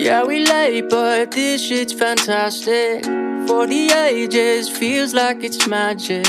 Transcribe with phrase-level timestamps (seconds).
[0.00, 3.04] Yeah, we late, but this shit's fantastic.
[3.46, 6.24] For the ages, feels like it's magic.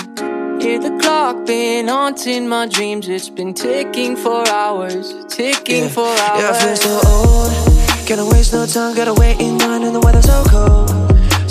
[0.61, 3.07] Hear the clock been haunting my dreams.
[3.07, 6.41] It's been ticking for hours, ticking for hours.
[6.41, 8.09] Yeah, I feel so old.
[8.09, 10.80] Gotta waste no time, gotta wait in line, and the weather's so cold.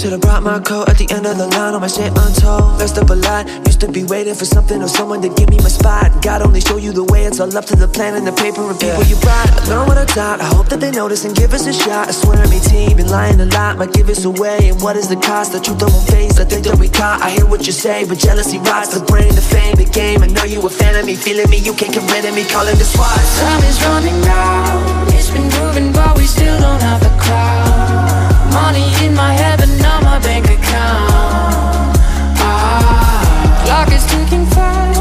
[0.00, 2.80] Should've brought my coat at the end of the line on my shit untold.
[2.80, 3.44] Messed up a lot.
[3.68, 6.24] Used to be waiting for something or someone to give me my spot.
[6.24, 7.28] God only show you the way.
[7.28, 9.52] It's all up to the plan and the paper and people you brought.
[9.52, 10.40] I learned what I taught.
[10.40, 12.08] I hope that they notice and give us a shot.
[12.08, 13.76] I swear me team been lying a lot.
[13.76, 14.72] Might give us away.
[14.72, 15.52] And what is the cost?
[15.52, 16.40] The truth I won't face.
[16.40, 17.20] I think that we caught.
[17.20, 20.22] I hear what you say, but jealousy rots the brain, the fame, the game.
[20.22, 21.58] I know you a fan of me, feeling me.
[21.58, 22.48] You can't get rid of me.
[22.48, 23.20] Calling the SWAT.
[23.36, 25.12] Time is running out.
[25.12, 28.09] It's been moving, but we still don't have the crowd.
[28.52, 31.96] Money in my head, but not my bank account.
[32.42, 35.00] Ah, clock is ticking fast.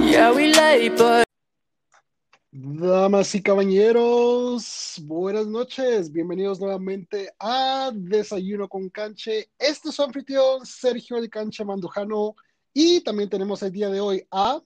[0.00, 1.26] Yeah, we late, but
[2.54, 6.10] Damas y caballeros, buenas noches.
[6.10, 9.50] Bienvenidos nuevamente a Desayuno con Canche.
[9.58, 12.34] Este es su anfitrión Sergio de Cancha Mandujano
[12.74, 14.60] y también tenemos el día de hoy a...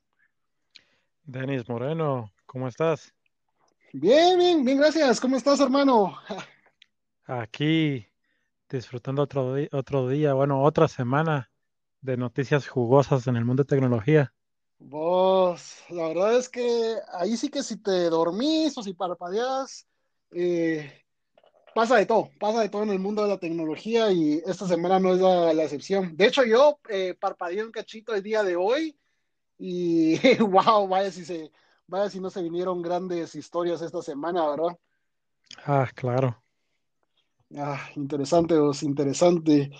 [1.24, 3.12] Denis Moreno, ¿cómo estás?
[3.92, 5.20] Bien, bien, bien, gracias.
[5.20, 6.16] ¿Cómo estás, hermano?
[7.26, 8.06] Aquí
[8.68, 11.50] disfrutando otro, otro día, bueno, otra semana
[12.00, 14.32] de noticias jugosas en el mundo de tecnología.
[14.78, 19.86] Vos, la verdad es que ahí sí que si te dormís o si parpadeas,
[20.32, 20.92] eh,
[21.74, 25.00] pasa de todo, pasa de todo en el mundo de la tecnología y esta semana
[25.00, 26.16] no es la, la excepción.
[26.16, 28.96] De hecho, yo eh, parpadeé un cachito el día de hoy
[29.58, 31.50] y wow, vaya si se,
[31.86, 34.78] vaya si no se vinieron grandes historias esta semana, ¿verdad?
[35.64, 36.42] Ah, claro.
[37.54, 39.70] Ah, interesante, vos, interesante.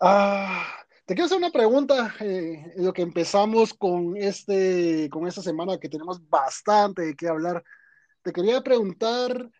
[0.00, 0.66] Ah,
[1.06, 5.78] te quiero hacer una pregunta, eh, en lo que empezamos con este, con esta semana
[5.78, 7.64] que tenemos bastante de qué hablar.
[8.22, 9.50] Te quería preguntar,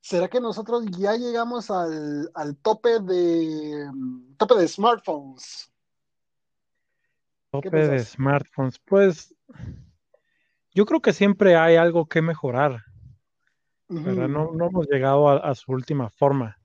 [0.00, 5.72] ¿será que nosotros ya llegamos al, al tope de mm, tope de smartphones?
[7.50, 8.78] Tope de smartphones.
[8.78, 9.34] Pues
[10.72, 12.84] yo creo que siempre hay algo que mejorar.
[13.88, 16.58] No, no hemos llegado a, a su última forma,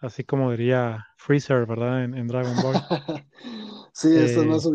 [0.00, 2.04] así como diría Freezer, ¿verdad?
[2.04, 2.74] En, en Dragon Ball.
[3.92, 4.66] Sí, esto es Eh, más.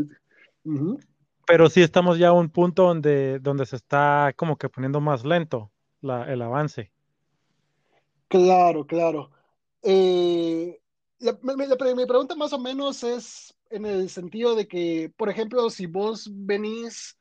[0.64, 1.00] Ujú.
[1.46, 5.24] pero sí estamos ya a un punto donde, donde se está como que poniendo más
[5.26, 5.72] lento
[6.02, 6.92] la, el avance.
[8.28, 9.30] Claro, claro.
[9.84, 10.80] Eh,
[11.20, 15.86] la- mi pregunta más o menos es en el sentido de que, por ejemplo, si
[15.86, 17.18] vos venís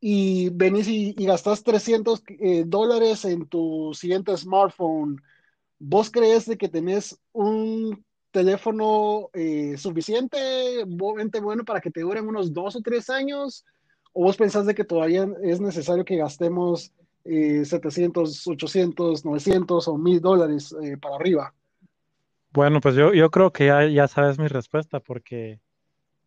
[0.00, 5.22] y venís y, y gastás 300 eh, dólares en tu siguiente smartphone,
[5.84, 12.52] ¿vos crees de que tenés un teléfono eh, suficientemente bueno para que te duren unos
[12.52, 13.64] dos o tres años?
[14.12, 16.92] ¿O vos pensás de que todavía es necesario que gastemos
[17.24, 21.52] eh, 700, 800, 900 o 1000 dólares eh, para arriba?
[22.52, 25.60] Bueno, pues yo, yo creo que ya, ya sabes mi respuesta porque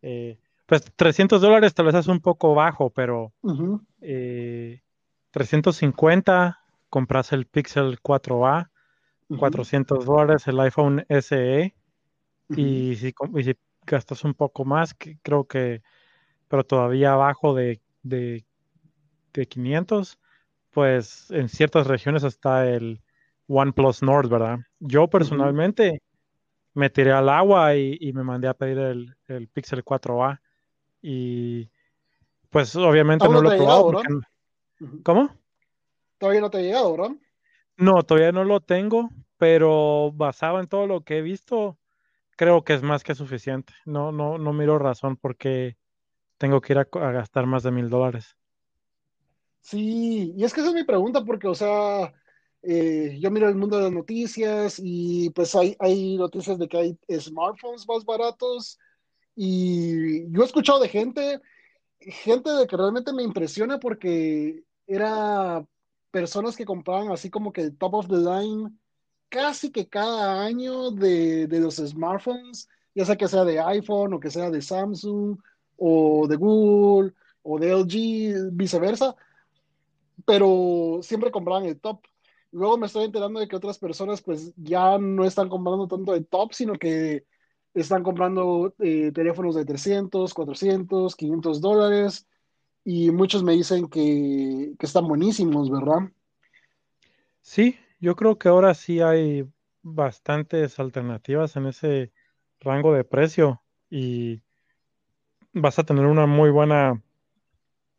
[0.02, 4.82] eh, pues 300 dólares tal vez es un poco bajo, pero Ujú, eh,
[5.30, 8.70] 350 compras el Pixel 4a,
[9.28, 11.74] ujú, 400 dólares el iPhone SE
[12.50, 13.56] y si, y si
[13.86, 15.82] gastas un poco más, que creo que,
[16.48, 18.44] pero todavía abajo de, de,
[19.32, 20.18] de 500,
[20.70, 23.00] pues en ciertas regiones está el
[23.48, 24.58] OnePlus Nord, ¿verdad?
[24.80, 26.02] Yo personalmente
[26.74, 30.40] me tiré al agua y, y me mandé a pedir el, el Pixel 4a
[31.00, 31.68] y
[32.50, 34.20] pues obviamente no lo he llegado, probado.
[34.80, 35.02] Ujú.
[35.02, 35.30] ¿Cómo?
[36.18, 37.16] Todavía no te ha llegado, ¿verdad?
[37.76, 41.78] No, todavía no lo tengo, pero basado en todo lo que he visto,
[42.36, 43.72] creo que es más que suficiente.
[43.84, 45.76] No, no, no miro razón por qué
[46.38, 48.36] tengo que ir a gastar más de mil dólares.
[49.60, 52.14] Sí, y es que esa es mi pregunta porque, o sea,
[52.62, 56.78] eh, yo miro el mundo de las noticias y pues hay, hay noticias de que
[56.78, 58.78] hay smartphones más baratos
[59.34, 61.40] y yo he escuchado de gente,
[61.98, 65.66] gente de que realmente me impresiona porque era
[66.16, 68.70] personas que compraban así como que el top of the line
[69.28, 74.20] casi que cada año de, de los smartphones, ya sea que sea de iPhone o
[74.20, 75.38] que sea de Samsung
[75.76, 79.14] o de Google o de LG, viceversa
[80.24, 82.00] pero siempre compraban el top.
[82.50, 86.26] Luego me estoy enterando de que otras personas pues ya no están comprando tanto el
[86.26, 87.26] top, sino que
[87.74, 92.26] están comprando eh, teléfonos de 300, 400, 500 dólares
[92.88, 96.08] y muchos me dicen que, que están buenísimos, ¿verdad?
[97.40, 99.44] Sí, yo creo que ahora sí hay
[99.82, 102.12] bastantes alternativas en ese
[102.60, 103.60] rango de precio
[103.90, 104.40] y
[105.52, 107.02] vas a tener una muy buena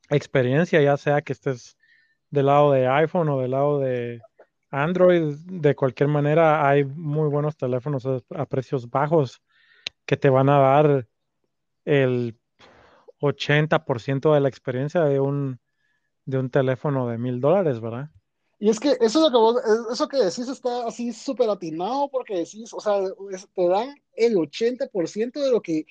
[0.09, 1.77] experiencia, ya sea que estés
[2.29, 4.21] del lado de iPhone o del lado de
[4.71, 9.41] Android, de cualquier manera, hay muy buenos teléfonos a, precios bajos
[10.05, 11.07] que te van a dar
[11.83, 12.37] el
[13.19, 15.59] 80% de la experiencia de un,
[16.25, 18.09] de un teléfono de mil dólares, ¿verdad?
[18.59, 19.61] Y es que eso, es lo que vos,
[19.91, 22.99] eso que decís está así súper atinado porque decís, o sea,
[23.53, 25.85] te dan el 80% de lo que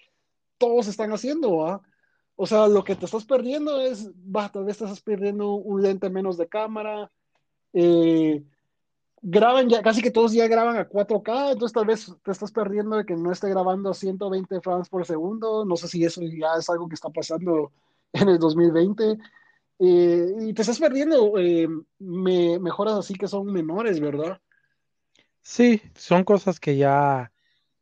[0.59, 1.81] todos están haciendo, ¿va?
[2.35, 5.83] O sea, lo que te estás perdiendo es, va, tal vez te estás perdiendo un
[5.83, 7.11] lente menos de cámara,
[7.73, 8.45] eh,
[9.29, 12.97] graban ya, casi que todos ya graban a 4K, entonces tal vez te estás perdiendo
[12.97, 16.55] de que no esté grabando a 120 frames por segundo, no sé si eso ya
[16.57, 17.73] es algo que está pasando
[18.13, 19.19] en el 2020,
[19.81, 21.69] eh, y te estás perdiendo eh,
[21.99, 24.41] mejoras así que son menores, ¿verdad?
[25.43, 27.33] Sí, son cosas que ya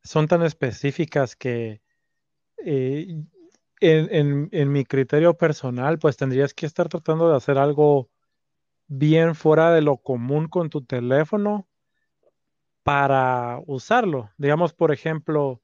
[0.03, 1.83] son tan específicas que
[2.57, 3.23] eh,
[3.81, 8.09] en, en, mi criterio personal, pues tendrías que estar tratando de hacer algo
[8.87, 11.67] bien fuera de lo común con tu teléfono
[12.83, 14.31] para usarlo.
[14.37, 15.61] Digamos, por ejemplo,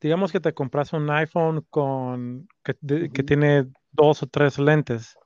[0.00, 2.74] digamos que te compras un iPhone con que,
[3.12, 5.16] que tiene dos o tres lentes.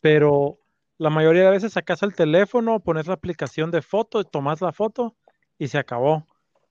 [0.00, 0.58] Pero
[0.98, 5.16] la mayoría de veces sacas el teléfono, pones la aplicación de foto, tomas la foto
[5.58, 6.26] y se acabó.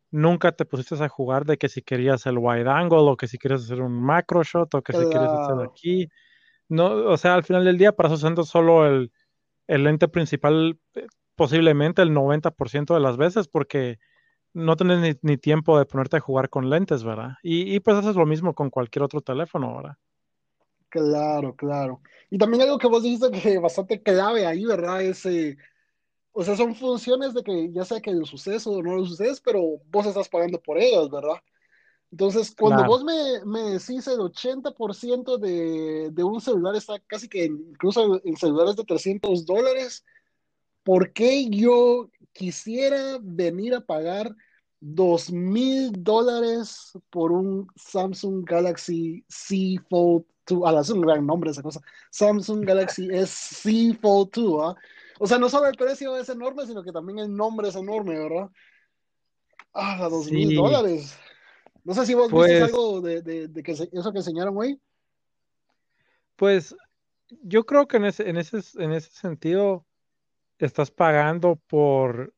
[0.10, 3.38] Nunca te pusiste a jugar de que si querías el wide angle o que si
[3.38, 6.10] quieres hacer un macro shot o que si quieres hacer aquí.
[6.70, 9.12] No, o sea, al final del día para usando solo el,
[9.68, 14.00] el lente principal eh, posiblemente el 90% de las veces porque
[14.54, 17.34] no tienes ni, tiempo de ponerte a jugar con lentes, ¿verdad?
[17.44, 19.96] Y, pues haces lo mismo con cualquier otro teléfono, ¿verdad?
[20.90, 22.02] Claro, claro.
[22.30, 25.04] Y también algo que vos dijiste que bastante clave ahí, ¿verdad?
[25.04, 25.58] Es, eh,
[26.32, 29.42] o sea, son funciones de que ya sea que lo suceso o no lo sucedes,
[29.42, 29.62] pero
[29.92, 31.42] vos estás pagando por ellas, ¿verdad?
[32.12, 37.46] Entonces, cuando vos me, me, decís el 80% de, de un celular está casi que
[37.46, 40.06] incluso en celulares de 300 dólares,
[40.84, 44.34] ¿por qué yo quisiera venir a pagar
[44.80, 50.64] dos mil dólares por un Samsung Galaxy Z Fold 2?
[50.66, 51.82] Ah, es un gran nombre esa cosa.
[52.12, 54.76] Samsung Galaxy S Fold 2, ¿ah?
[55.20, 58.18] O sea, no solo el precio es enorme, sino que también el nombre es enorme,
[58.18, 58.50] ¿verdad?
[59.74, 61.18] Ah, dos mil dólares.
[61.88, 64.78] No sé si vos viste pues algo de, de, que eso que enseñaron hoy.
[66.36, 66.76] Pues
[67.30, 69.86] yo creo que en ese, en ese, en ese sentido
[70.58, 72.34] estás pagando por,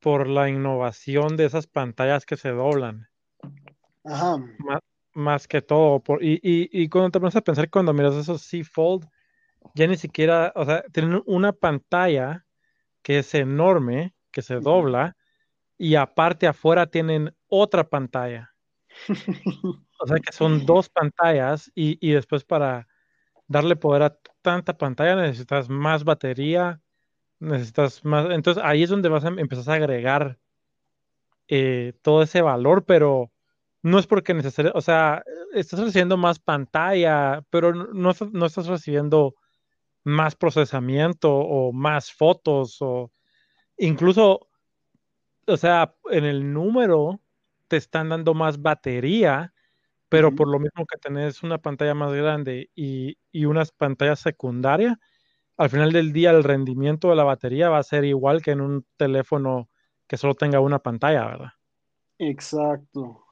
[0.00, 3.06] por la innovación de esas pantallas que se doblan.
[4.02, 4.44] Ajá.
[5.12, 6.00] Más, que todo.
[6.00, 9.06] Por, y, y, y, cuando te pones a pensar, cuando miras esos C Fold,
[9.76, 12.44] ya ni siquiera, o sea, tienen una pantalla
[13.02, 15.16] que es enorme, que se dobla,
[15.82, 18.54] y aparte afuera tienen otra pantalla.
[19.98, 22.86] o sea que son dos pantallas y, y, después para
[23.48, 26.80] darle poder a tanta pantalla necesitas más batería,
[27.40, 28.30] necesitas más.
[28.30, 30.38] Entonces ahí es donde vas a empezar a agregar
[31.48, 33.32] eh, todo ese valor, pero
[33.82, 39.34] no es porque necesariamente, o sea, estás recibiendo más pantalla, pero no, no estás recibiendo
[40.04, 43.10] más procesamiento o más fotos o
[43.76, 44.46] incluso
[45.46, 47.20] o sea, en el número
[47.68, 49.54] te están dando más batería,
[50.08, 54.96] pero por lo mismo que tenés una pantalla más grande y, y unas pantallas secundarias,
[55.56, 58.60] al final del día el rendimiento de la batería va a ser igual que en
[58.60, 59.68] un teléfono
[60.06, 61.52] que solo tenga una pantalla, ¿verdad?
[62.18, 63.24] Exacto.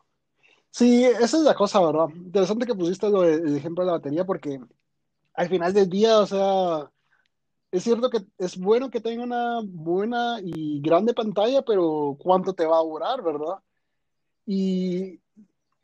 [0.71, 2.09] Sí, esa es la cosa, ¿verdad?
[2.15, 4.61] Interesante que pusiste el ejemplo de la batería porque
[5.35, 6.91] al final del día, o sea,
[7.73, 12.67] es cierto que es bueno que tenga una buena y grande pantalla, pero ¿cuánto te
[12.67, 13.59] va a durar, verdad?
[14.47, 15.21] Y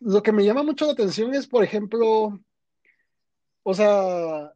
[0.00, 2.38] lo que me llama mucho la atención es, por ejemplo,
[3.62, 4.52] o sea,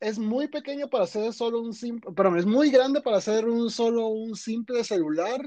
[0.00, 3.70] es muy pequeño para hacer solo un simple, pero es muy grande para hacer un
[3.70, 5.40] solo un simple celular.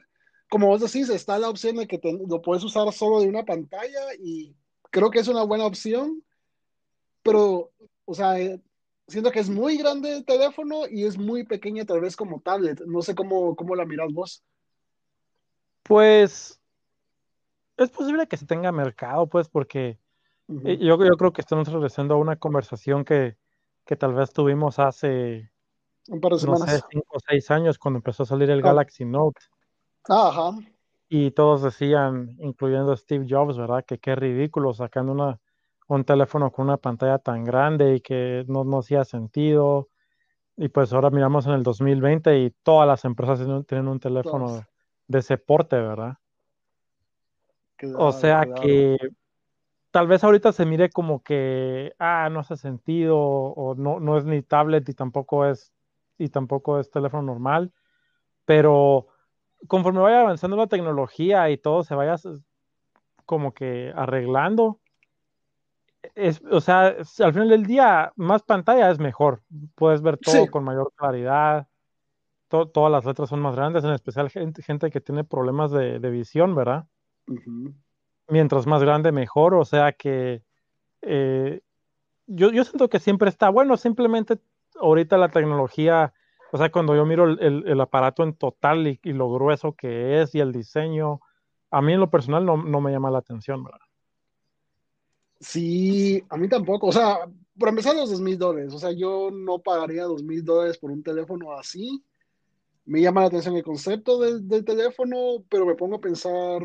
[0.50, 4.16] Como vos decís, está la opción de que lo puedes usar solo de una pantalla
[4.20, 4.56] y
[4.90, 6.24] creo que es una buena opción,
[7.22, 7.72] pero,
[8.06, 8.36] o sea,
[9.10, 12.82] siento que es muy grande el teléfono y es muy pequeña tal vez como tablet.
[12.86, 14.44] No sé cómo, cómo la miras vos.
[15.84, 16.60] Pues
[17.78, 20.00] es posible que se tenga mercado, pues, porque
[20.66, 23.38] eh, yo, yo, creo que estamos regresando a una conversación que,
[23.86, 25.52] que tal vez tuvimos hace
[26.08, 26.62] un par de semanas.
[26.62, 28.64] No sé, cinco o seis años cuando empezó a salir el ah.
[28.64, 29.42] Galaxy Note.
[30.08, 30.58] Ajá.
[31.08, 33.84] Y todos decían, incluyendo Steve Jobs, ¿verdad?
[33.86, 35.40] Que qué ridículo sacando una
[35.90, 39.90] un teléfono con una pantalla tan grande y que no, no hacía sentido.
[40.56, 44.64] Y pues ahora miramos en el 2020 y todas las empresas tienen un teléfono
[45.08, 46.18] de ese porte, ¿verdad?
[47.96, 48.98] o sea que
[49.92, 54.26] tal vez ahorita se mire como que, ah, no hace sentido, o no, no es
[54.26, 55.74] ni tablet y tampoco es,
[56.18, 57.72] y tampoco es teléfono normal,
[58.46, 59.08] pero
[59.68, 62.16] conforme vaya avanzando la tecnología y todo se vaya
[63.26, 64.79] como que arreglando,
[66.16, 69.42] es, o sea, al final del día, más pantalla es mejor.
[69.76, 71.68] Puedes ver todo con mayor claridad.
[72.48, 76.56] todas las letras son más grandes, en especial gente, gente que tiene problemas de, visión,
[76.56, 76.88] ¿verdad?
[78.28, 79.56] Mientras más grande, mejor.
[79.56, 80.44] O sea que
[81.02, 81.62] eh,
[82.28, 83.78] yo, yo siento que siempre está bueno.
[83.78, 84.40] Simplemente
[84.80, 86.14] ahorita la tecnología,
[86.52, 90.34] o sea, cuando yo miro el, aparato en total y, y, lo grueso que es
[90.34, 91.20] y el diseño,
[91.72, 93.89] a mí en lo personal no, no me llama la atención, ¿verdad?
[95.40, 96.88] Sí, a mí tampoco.
[96.88, 97.20] O sea,
[97.58, 98.74] por empezar los dos mil dólares.
[98.74, 102.04] O sea, yo no pagaría dos mil dólares por un teléfono así.
[102.86, 106.62] Me llama la atención el concepto del, teléfono, pero me pongo a pensar,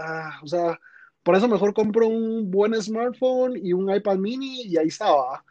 [0.00, 0.80] ah, o sea,
[1.22, 5.44] por eso mejor compro un buen smartphone y un iPad mini y ahí estaba.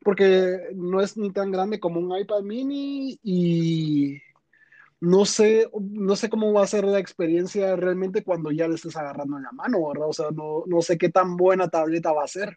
[0.00, 4.20] Porque no es ni tan grande como un iPad mini y
[5.02, 8.96] no sé, no sé cómo va a ser la experiencia realmente cuando ya le estés
[8.96, 10.08] agarrando en la mano, ¿verdad?
[10.08, 12.56] O sea, no, no sé qué tan buena tableta va a ser.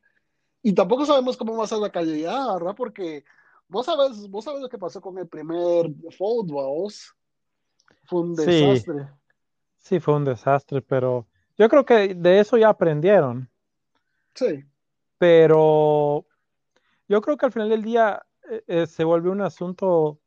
[0.61, 2.75] Y tampoco sabemos cómo va a ser la calidad, ¿verdad?
[2.77, 3.23] Porque
[3.67, 7.15] vos sabes, vos sabes lo que pasó con el primer Fold, vos.
[8.03, 9.07] Fue un desastre.
[9.79, 11.25] Sí, fue un desastre, pero
[11.57, 13.49] yo creo que de eso ya aprendieron.
[14.35, 14.63] Sí.
[15.17, 16.27] Pero
[17.07, 20.19] yo creo que al final del día eh, eh, se vuelve un asunto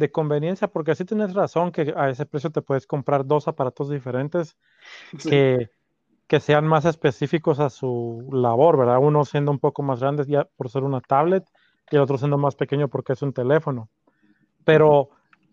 [0.00, 3.90] de conveniencia, porque así tienes razón que a ese precio te puedes comprar dos aparatos
[3.90, 4.56] diferentes
[5.28, 5.70] que,
[6.26, 8.98] que, sean más específicos a su labor, ¿verdad?
[8.98, 11.44] Uno siendo un poco más grande ya por ser una tablet
[11.90, 13.88] y el otro siendo más pequeño porque es un teléfono.
[14.64, 15.10] Pero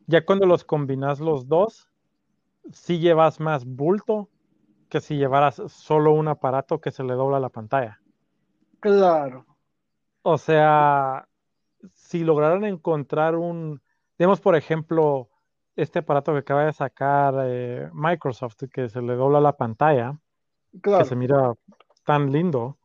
[0.08, 1.90] ya cuando los combinas los dos,
[2.72, 4.30] sí llevas más bulto
[4.90, 8.00] que si llevaras solo un aparato que se le dobla la pantalla.
[8.80, 9.46] Claro.
[10.22, 11.28] O sea,
[11.94, 13.82] si lograran encontrar un,
[14.18, 15.30] Tenemos, por ejemplo,
[15.76, 20.20] este aparato que acaba de sacar eh, Microsoft, que se le dobla la pantalla,
[20.82, 21.54] que se mira
[22.04, 22.78] tan lindo,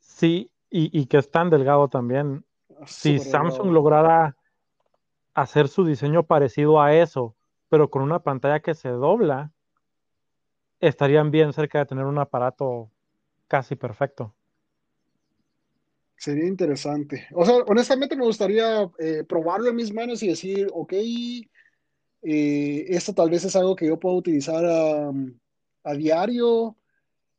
[0.00, 2.44] sí, y, que es tan delgado también.
[2.86, 4.34] si Samsung lograra
[5.34, 7.36] hacer su diseño parecido a eso,
[7.68, 9.52] pero con una pantalla que se dobla,
[10.80, 12.90] estarían bien cerca de tener un aparato
[13.46, 14.34] casi perfecto.
[16.22, 17.26] Sería interesante.
[17.34, 20.92] O sea, honestamente me gustaría eh, probarlo en mis manos y decir, ok,
[22.22, 26.76] eh, esto tal vez es algo que yo puedo utilizar a, diario.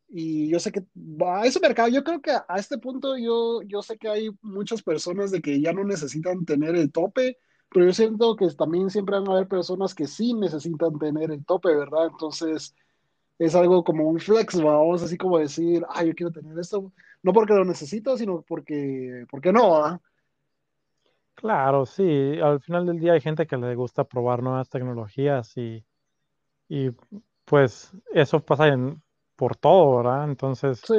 [0.10, 3.62] Y yo sé que va a ese mercado, yo creo que a, este punto yo,
[3.62, 7.38] yo sé que hay muchas personas de que ya no necesitan tener el tope,
[7.70, 11.46] pero yo siento que también siempre van a haber personas que sí necesitan tener el
[11.46, 12.08] tope, ¿verdad?
[12.12, 12.76] Entonces
[13.40, 16.92] es algo como un flex, vamos, así como decir, ah, yo quiero tener esto
[17.24, 19.78] no porque lo necesito, sino porque, porque no.
[19.78, 20.00] ¿ah?
[21.36, 22.40] Claro, sí.
[22.42, 25.84] Al final del día hay gente que le gusta probar nuevas tecnologías y,
[26.68, 26.92] y
[27.46, 29.02] pues eso pasa en,
[29.36, 30.26] por todo, ¿verdad?
[30.26, 30.96] Entonces, sí.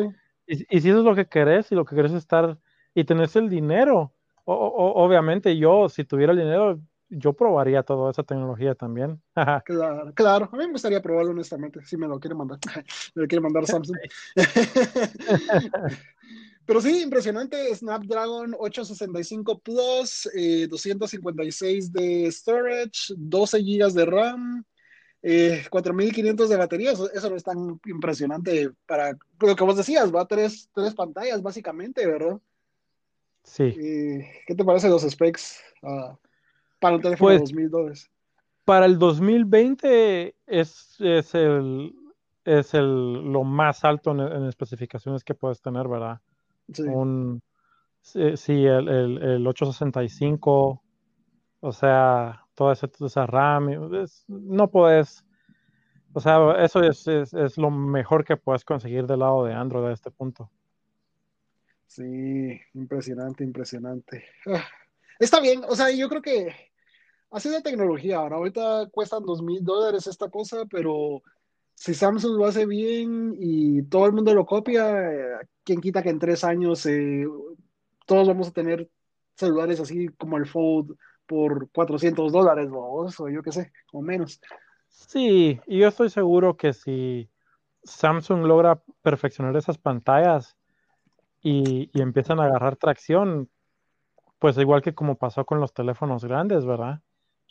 [0.47, 2.59] y, si eso es lo que querés y lo que querés es estar
[2.95, 4.13] y tenés el dinero,
[4.45, 6.81] obviamente yo, si tuviera el dinero,
[7.17, 9.21] yo probaría toda esa tecnología también.
[9.65, 12.59] claro, claro, a mí me gustaría probarlo honestamente, si me lo quiere mandar,
[13.15, 13.97] me lo quiere mandar Samsung.
[16.67, 20.31] Pero sí, impresionante, Snapdragon 865 Plus,
[20.69, 24.65] 256 eh, de storage, 12 GB de RAM,
[25.71, 30.23] 4500 eh, de batería, eso, no es tan impresionante para lo que vos decías, va
[30.23, 32.41] a tres, tres pantallas básicamente, ¿verdad?
[33.43, 33.65] Sí.
[33.65, 36.17] Eh, ¿Qué te parece los specs ah,
[36.85, 38.11] para un teléfono de 2000 pues, dólares?
[38.67, 41.95] Para el 2020 es, es, el,
[42.45, 46.21] es el, lo más alto en especificaciones que puedes tener, ¿verdad?
[46.71, 46.83] Sí.
[46.83, 47.43] Un,
[48.03, 50.83] sí, el, el, 865,
[51.61, 53.71] o sea, toda esa, RAM,
[54.29, 55.25] no puedes,
[56.13, 59.95] o sea, eso es, es, lo mejor que puedes conseguir del lado de Android a
[59.95, 60.51] este punto.
[61.87, 64.25] Sí, impresionante, impresionante.
[64.47, 64.65] Ah,
[65.19, 66.74] está bien, o sea, yo creo que
[67.35, 68.19] así de tecnología.
[68.19, 71.23] Ahora, ahorita cuestan dos mil dólares esta cosa, pero
[71.75, 76.19] si Samsung lo hace bien y todo el mundo lo copia, ¿quién quita que en
[76.19, 77.27] tres años eh,
[78.07, 78.89] todos vamos a tener
[79.35, 84.41] celulares así como el Fold por 400 dólares o yo qué sé, o menos?
[84.89, 87.29] Sí, y yo estoy seguro que si
[87.83, 90.57] Samsung logra perfeccionar esas pantallas
[91.43, 93.51] y, empiezan a agarrar tracción,
[94.39, 97.01] pues igual que como pasó con los teléfonos grandes, ¿verdad?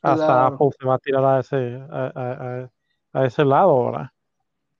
[0.03, 1.79] Hasta Apple se va a tirar a ese,
[3.13, 4.09] a ese lado, ¿verdad?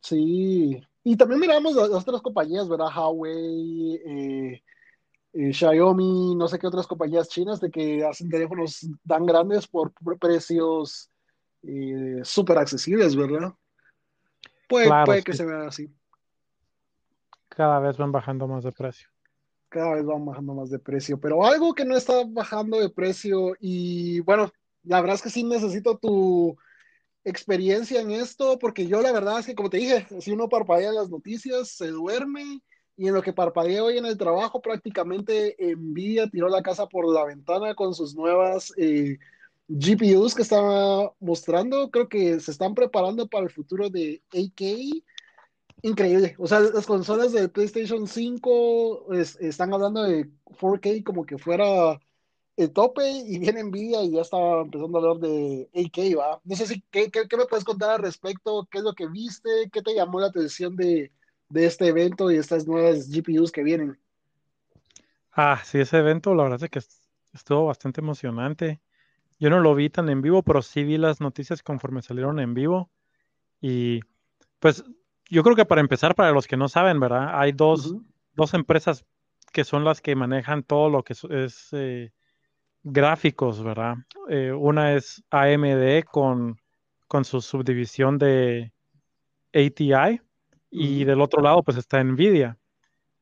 [0.02, 2.88] Sí, y también miramos las, otras compañías, ¿verdad?
[2.94, 4.64] Huawei, eh,
[5.34, 9.94] eh, Xiaomi, no sé qué otras compañías chinas de que hacen teléfonos tan grandes por
[10.20, 11.10] precios
[11.64, 13.54] eh, súper accesibles, ¿verdad?
[14.68, 15.38] Puede, Claro, puede que sí.
[15.38, 15.94] se vea así.
[17.50, 19.08] Cada vez van bajando más de precio.
[19.70, 21.20] Cada vez van bajando más de precio.
[21.20, 24.52] Pero algo que no está bajando de precio y bueno,
[24.84, 26.58] la verdad es que sí necesito tu
[27.24, 30.92] experiencia en esto, porque yo la verdad es que como te dije, si uno parpadea
[30.92, 32.62] las noticias, se duerme
[32.98, 37.12] y en lo que parpadeé hoy en el trabajo, prácticamente Nvidia tiró la casa por
[37.12, 39.18] la ventana con sus nuevas eh,
[39.68, 41.90] GPUs que estaba mostrando.
[41.90, 44.62] Creo que se están preparando para el futuro de AK.
[45.82, 46.36] Increíble.
[46.40, 52.00] O sea, las consolas del PlayStation 5 es- están hablando de 4K como que fuera
[52.58, 56.42] el tope y viene Nvidia y ya está empezando a hablar de AK, ¿va?
[56.44, 58.68] No sé si, ¿qué, qué, qué me puedes contar al respecto?
[58.72, 59.50] ¿Qué es lo que viste?
[59.72, 61.12] ¿Qué te llamó la atención de,
[61.50, 63.98] de este evento y estas nuevas GPUs que vienen?
[65.32, 68.82] Ah, sí, ese evento, la verdad es que est- estuvo bastante emocionante.
[69.40, 72.54] Yo no lo vi tan en vivo, pero sí vi las noticias conforme salieron en
[72.54, 72.92] vivo.
[73.62, 74.02] Y
[74.60, 74.84] pues
[75.30, 77.40] yo creo que para empezar, para los que no saben, ¿verdad?
[77.40, 77.98] Hay dos,
[78.36, 79.06] dos empresas
[79.54, 82.14] que son las que manejan todo lo que es, es, eh,
[82.84, 83.96] gráficos, ¿verdad?
[84.30, 86.60] Eh, una es AMD con,
[87.08, 88.72] con su subdivisión de
[89.54, 90.22] ATI
[90.70, 92.58] y del otro lado pues está Nvidia.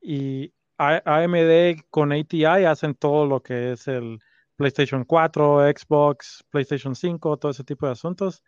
[0.01, 4.19] Y AMD con ATI hacen todo lo que es el
[4.55, 8.43] PlayStation 4, Xbox, PlayStation 5, todo ese tipo de asuntos.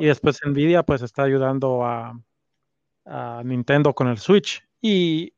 [0.00, 2.18] Y después Nvidia pues está ayudando a,
[3.04, 4.64] a Nintendo con el Switch.
[4.80, 5.34] Y,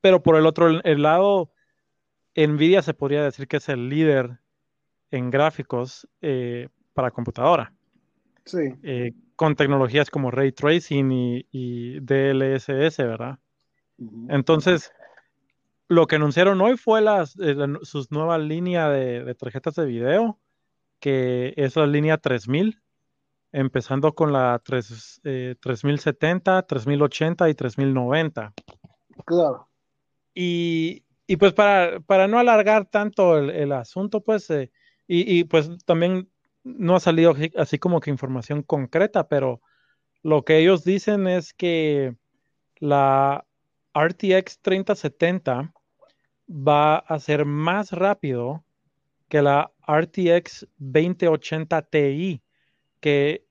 [0.00, 1.52] pero por el otro el lado,
[2.36, 4.40] Nvidia se podría decir que es el líder
[5.14, 7.72] en gráficos eh, para computadora,
[8.44, 8.74] sí.
[8.82, 13.38] eh, con tecnologías como Ray Tracing y, y DLSS, ¿verdad?
[14.28, 14.92] Entonces,
[15.86, 19.86] lo que anunciaron hoy fue las, eh, la- sus nuevas líneas de, de tarjetas de
[19.86, 20.40] video,
[20.98, 22.80] que es la línea 3000,
[23.52, 28.52] empezando con la 3, eh, 3070, 3080 y 3090.
[29.24, 29.68] Claro.
[30.34, 34.72] Y, y pues para, para no alargar tanto el, el asunto, pues, eh,
[35.06, 36.28] y, y, pues también
[36.62, 39.60] no ha salido así, como que información concreta, pero
[40.22, 42.16] lo que ellos dicen es que
[42.78, 43.44] la
[43.94, 45.72] RTX 3070
[46.48, 48.64] va a ser más rápido
[49.28, 52.42] que la RTX 2080 Ti,
[53.00, 53.44] que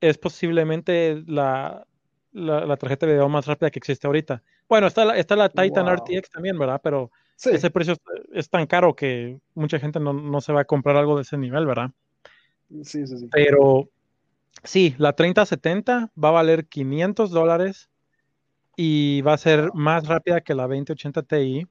[0.00, 1.86] es posiblemente la,
[2.32, 4.42] la, la tarjeta de video más rápida que existe ahorita.
[4.68, 5.94] Bueno, está la, está la Titan Wow.
[5.94, 6.80] RTX también, ¿verdad?
[6.82, 8.00] Pero Sí, ese precio es,
[8.32, 11.36] es tan caro que mucha gente no, no se va a comprar algo de ese
[11.36, 11.90] nivel, ¿verdad?
[12.82, 13.28] sí, sí, sí.
[13.30, 13.88] Pero
[14.62, 17.90] sí, la 3070 va a valer 500 dólares
[18.76, 21.66] y va a ser más rápida que la 2080 Ti.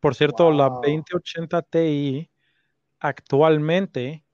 [0.00, 0.80] Por cierto, la Wow.
[0.82, 2.30] 2080 Ti
[3.00, 4.24] actualmente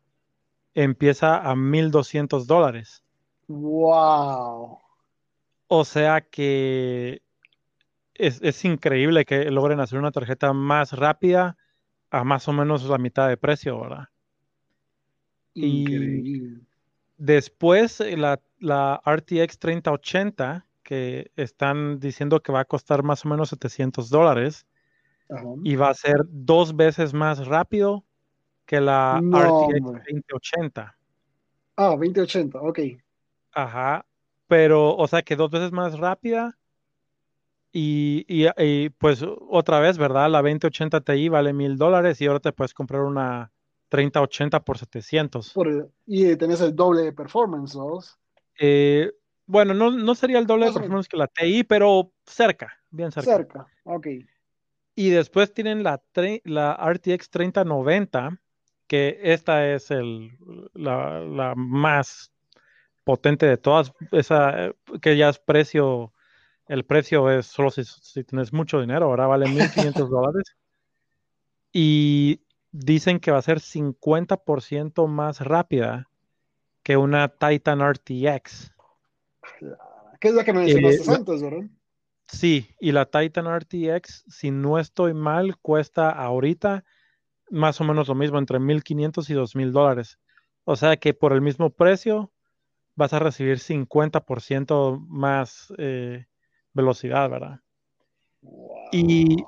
[0.74, 3.02] empieza a 1200 dólares.
[3.48, 4.78] Wow.
[5.68, 7.22] O sea que
[8.14, 11.56] es, es increíble que logren hacer una tarjeta más rápida
[12.10, 14.08] a más o menos la mitad de precio, ¿verdad?
[15.54, 16.58] Y
[17.16, 23.28] después eh, la, la RTX 3080, que están diciendo que va a costar más o
[23.28, 24.66] menos 700 dólares
[25.64, 28.04] y va a ser dos veces más rápido
[28.66, 30.02] que la No, RTX hombre.
[30.04, 30.96] 2080.
[31.76, 32.80] Ah, 2080, ok.
[33.52, 34.04] Ajá,
[34.46, 36.58] pero, o sea que dos veces más rápida
[37.72, 40.30] y, y- y, pues otra vez, ¿verdad?
[40.30, 43.50] La 2080 Ti vale mil dólares y ahora te puedes comprar una
[43.88, 45.52] 3080 por 700.
[45.52, 47.98] Por el- y tenés el doble de performance, ¿no?
[48.58, 49.10] Eh,
[49.46, 53.36] bueno, no, no sería el doble de performance que la Ti, pero cerca, bien cerca.
[53.36, 54.06] Cerca, ok.
[54.94, 56.02] Y después tienen la,
[56.44, 58.38] la RTX 3090,
[58.86, 60.36] que esta es el,
[60.74, 62.32] la, la más
[63.04, 66.12] potente de todas, esa eh, que ya es precio,
[66.68, 70.44] el precio es solo si, si tienes mucho dinero, ahora vale 1.500 dólares.
[71.72, 76.08] Y dicen que va a ser 50% más rápida
[76.82, 78.72] que una Titan RTX.
[80.20, 81.64] ¿Qué es la que Eh, mencionaste la- antes, verdad?
[82.28, 86.84] sí, y la Titan RTX, si no estoy mal, cuesta ahorita
[87.50, 90.18] más o menos lo mismo, entre 1.500 y 2.000 dólares.
[90.64, 92.32] O sea que por el mismo precio
[92.96, 96.26] vas a recibir 50% más eh,
[96.74, 97.60] velocidad, ¿verdad?
[98.92, 99.44] Y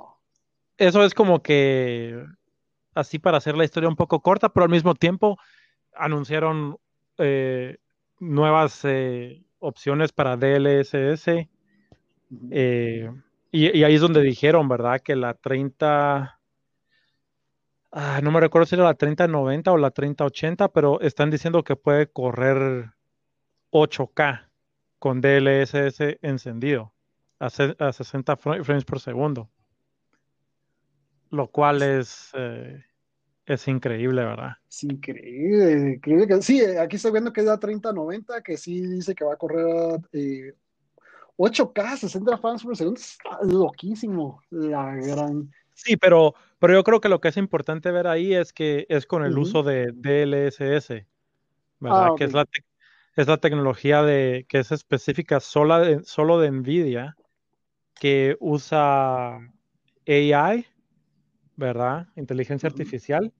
[0.78, 2.24] eso es como que
[2.94, 5.38] así para hacer la historia un poco corta, pero al mismo tiempo
[5.94, 6.78] anunciaron
[7.18, 7.76] eh,
[8.18, 11.48] nuevas eh, opciones para DLSS.
[12.50, 13.10] Eh,
[13.52, 15.00] y, y ahí es donde dijeron, ¿verdad?
[15.00, 16.40] Que la 30,
[17.92, 21.76] ah, no me recuerdo si era la 3090 o la 3080, pero están diciendo que
[21.76, 22.92] puede correr
[23.70, 24.48] 8K
[24.98, 26.93] con DLSS encendido
[27.44, 29.48] a, 60 frames por segundo.
[31.30, 32.84] Lo cual es, eh,
[33.46, 34.52] es increíble, ¿verdad?
[34.68, 36.42] Es increíble, increíble.
[36.42, 40.00] Sí, aquí estoy viendo que es la 3090, que sí dice que va a correr
[40.12, 40.54] eh,
[41.36, 43.00] 8K, 60 frames por segundo.
[43.00, 45.50] Está loquísimo, la gran.
[45.74, 49.06] Sí, pero, pero yo creo que lo que es importante ver ahí es que es
[49.06, 51.04] con el uso de DLSS,
[51.80, 52.08] ¿verdad?
[52.12, 52.46] Ah, que es la,
[53.16, 57.16] es la tecnología de, que es específica sola solo de NVIDIA,
[58.04, 59.36] que usa
[60.06, 60.66] AI,
[61.56, 62.06] ¿verdad?
[62.16, 63.32] Inteligencia artificial,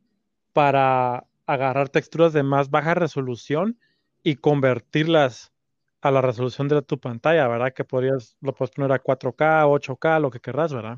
[0.54, 3.78] para agarrar texturas de más baja resolución
[4.22, 5.52] y convertirlas
[6.00, 7.74] a la resolución de tu pantalla, ¿verdad?
[7.74, 10.96] Que podrías, lo puedes poner a 4K, 8K, lo que querrás, ¿verdad?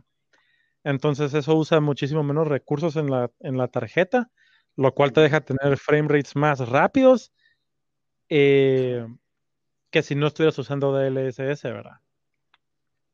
[0.85, 4.31] Entonces eso usa muchísimo menos recursos en la, en la tarjeta,
[4.76, 7.33] lo cual te deja tener frame rates más rápidos
[8.29, 9.05] eh,
[9.90, 11.98] que si no estuvieras usando DLSS, ¿verdad?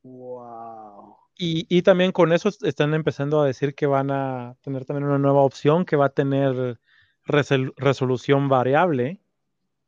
[0.03, 1.17] Wow.
[1.45, 5.41] Y, también con eso están empezando a decir que van a tener también una nueva
[5.41, 6.79] opción que va a tener
[7.25, 9.21] resolución variable,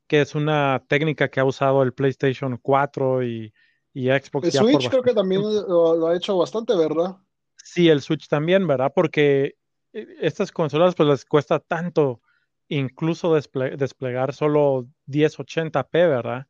[0.08, 3.52] que es una técnica que ha usado el PlayStation 4 y,
[3.94, 4.46] Xbox.
[4.46, 7.18] El Switch creo que también lo, ha hecho bastante, ¿verdad?
[7.62, 8.92] Sí, el Switch también, ¿verdad?
[8.92, 9.56] Porque
[9.92, 12.20] eh, estas consolas pues les cuesta tanto
[12.66, 16.46] incluso desplegar solo 1080p, ¿verdad?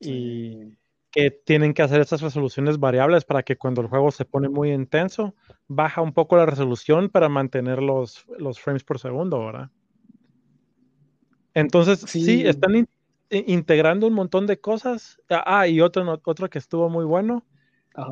[0.00, 0.76] Y
[1.14, 4.72] que tienen que hacer estas resoluciones variables para que cuando el juego se pone muy
[4.72, 5.36] intenso,
[5.68, 9.70] baja un poco la resolución para mantener los, los frames por segundo, ¿verdad?
[11.54, 12.88] Entonces, sí, están
[13.30, 15.20] integrando un montón de cosas.
[15.30, 17.46] Ah, ah y otro, otro que estuvo muy bueno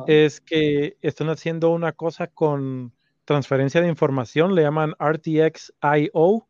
[0.07, 2.93] es que están haciendo una cosa con
[3.25, 6.47] transferencia de información, le llaman RTX IO,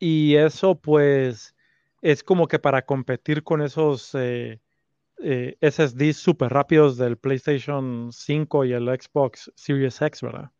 [0.00, 1.54] y eso pues
[2.02, 4.60] es como que para competir con esos eh,
[5.24, 10.50] eh, SSDs súper rápidos del PlayStation 5 y el Xbox Series X, ¿verdad?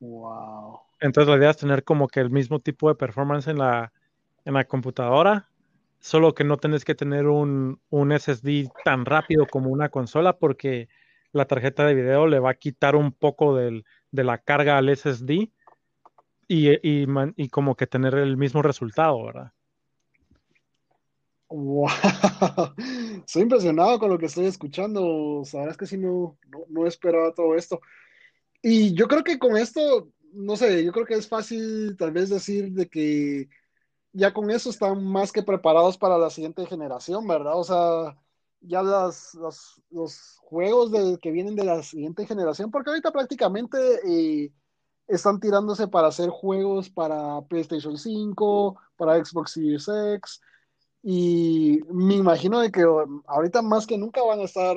[0.00, 0.80] Wow.
[1.00, 3.92] Entonces la idea es tener como que el mismo tipo de performance en la,
[4.46, 5.50] en la computadora,
[6.00, 10.88] solo que no tenés que tener un, un SSD tan rápido como una consola porque
[11.32, 14.88] la tarjeta de video le va a quitar un poco del, de la carga al
[14.88, 15.50] SSD
[16.48, 19.52] y, y, como que tener el mismo resultado, ¿verdad?
[21.48, 21.88] Wow.
[23.26, 25.42] Estoy impresionado con lo que estoy escuchando.
[25.44, 27.80] Sabes que sí, no, no, esperaba todo esto.
[28.62, 32.30] Y yo creo que con esto, no sé, yo creo que es fácil tal vez
[32.30, 33.48] decir de que
[34.12, 37.58] ya con eso están más que preparados para la siguiente generación, ¿verdad?
[37.58, 38.16] O sea,
[38.60, 39.34] ya las,
[39.90, 44.52] los, juegos de, que vienen de la siguiente generación, porque ahorita prácticamente eh,
[45.06, 50.40] están tirándose para hacer juegos para PlayStation 5, para Xbox Series X.
[51.08, 52.82] Y me imagino de que
[53.26, 54.76] ahorita más que nunca van a estar,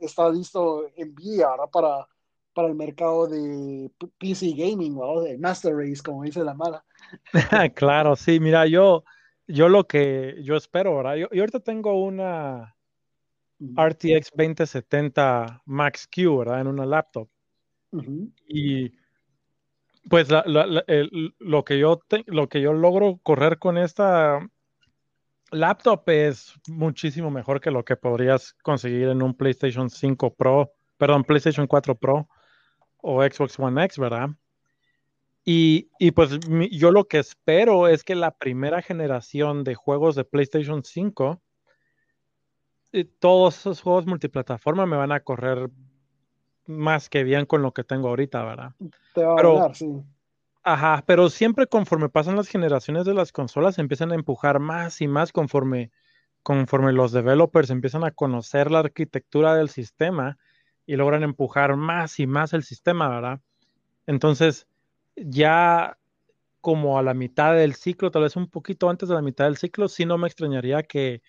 [0.00, 2.08] está listo en VR para,
[2.52, 3.88] para el mercado de
[4.18, 6.84] PC Gaming, o de Master Race, como dice la mala.
[7.76, 9.04] claro, sí, mira, yo,
[9.46, 11.14] yo lo que yo espero, ¿verdad?
[11.14, 12.74] Yo, ahorita tengo una
[13.60, 16.62] RTX 2070 Max Q, ¿verdad?
[16.62, 17.28] En una laptop.
[18.48, 18.90] Y
[20.10, 24.40] pues lo, que yo lo que yo logro correr con esta
[25.50, 31.24] laptop es muchísimo mejor que lo que podrías conseguir en un PlayStation 5 Pro, perdón,
[31.24, 32.28] PlayStation 4 Pro
[32.98, 34.30] o Xbox One X, ¿verdad?
[35.50, 36.38] Y, pues
[36.70, 41.40] yo lo que espero es que la primera generación de juegos de PlayStation 5,
[42.92, 45.70] eh, todos esos juegos multiplataforma me van a correr
[46.66, 48.72] más que bien con lo que tengo ahorita, ¿verdad?
[49.14, 49.86] Te va pero, a hablar, sí.
[50.64, 55.08] Ajá, pero siempre conforme pasan las generaciones de las consolas, empiezan a empujar más y
[55.08, 55.90] más conforme,
[56.42, 60.38] conforme los developers empiezan a conocer la arquitectura del sistema
[60.86, 63.40] y logran empujar más y más el sistema, ¿verdad?
[64.06, 64.68] Entonces,
[65.16, 65.98] ya
[66.62, 69.58] como a la mitad del ciclo, tal vez un poquito antes de la mitad del
[69.58, 71.22] ciclo, sí no me extrañaría que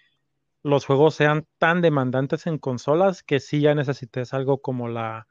[0.63, 5.27] los juegos sean tan demandantes en consolas que sí ya necesites algo como la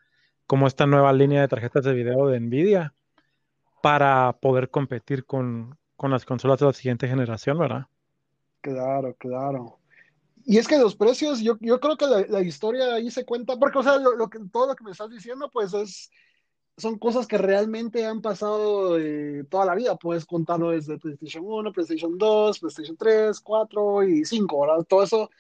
[0.47, 2.95] como esta nueva línea de tarjetas de video de Nvidia
[3.83, 7.87] para poder competir con, las consolas de la siguiente generación, ¿verdad?
[8.61, 9.79] Claro, claro.
[10.45, 13.83] Y es que los precios, yo, creo que la, historia ahí se cuenta, porque, o
[13.83, 16.11] sea, lo, que, todo lo que me estás diciendo, pues es,
[16.77, 19.97] son cosas que realmente han pasado eh, toda la vida.
[19.97, 24.85] Puedes contarlo desde PlayStation 1, PlayStation 2, PlayStation 3, 4 y 5, ¿verdad?
[24.85, 25.31] Todo eso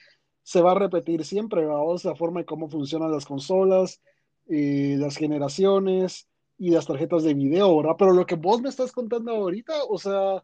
[0.42, 1.83] se va a repetir siempre, ¿verdad?
[2.05, 4.01] La forma de cómo funcionan las consolas,
[4.48, 6.27] y las generaciones
[6.58, 7.94] y las tarjetas de video, ¿verdad?
[7.96, 10.42] Pero lo que vos me estás contando ahorita, o sea,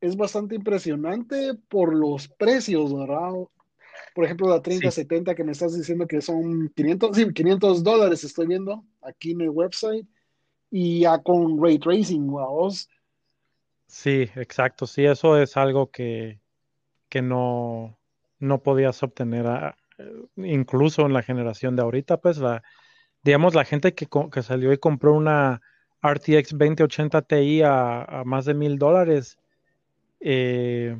[0.00, 3.32] es bastante impresionante por los precios, ¿verdad?
[4.14, 8.46] Por ejemplo, la 3070 que me estás diciendo que son 500, sí, 500 dólares estoy
[8.46, 10.06] viendo aquí en el website
[10.70, 12.88] y ya con ray tracing, vamos.
[13.86, 14.86] Sí, exacto.
[14.86, 16.40] Sí, eso es algo que,
[17.08, 17.98] que no,
[18.38, 19.76] no podías obtener a,
[20.36, 22.62] incluso en la generación de ahorita, pues la,
[23.26, 25.60] digamos, la gente que, que salió y compró una
[26.00, 29.36] RTX 2080 Ti a, más de mil dólares,
[30.20, 30.96] eh,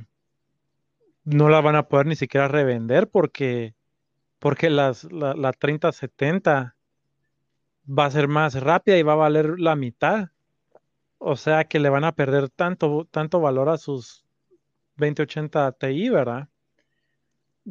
[1.25, 3.75] no la van a poder ni siquiera revender porque,
[4.41, 6.75] porque las, la, la 3070
[7.89, 10.31] va a ser más rápida y va a valer la mitad.
[11.19, 14.25] O sea que le van a perder tanto, tanto valor a sus
[14.97, 16.49] 2080 Ti, ¿verdad?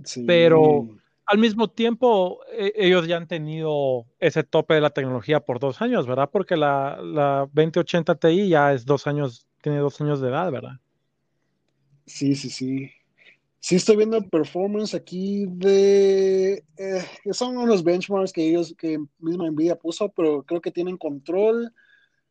[0.05, 0.23] Sí.
[0.25, 0.87] Pero
[1.25, 5.81] al mismo tiempo, e, ellos ya han tenido ese tope de la tecnología por dos
[5.81, 6.29] años, ¿verdad?
[6.31, 10.79] Porque la, la 2080 Ti ya es dos años, tiene dos años de edad, ¿verdad?
[12.05, 12.91] Sí, sí, sí.
[13.59, 16.63] Sí estoy viendo performance aquí de...
[16.77, 21.73] Eh, son unos benchmarks que ellos, que misma Nvidia puso, pero creo que tienen control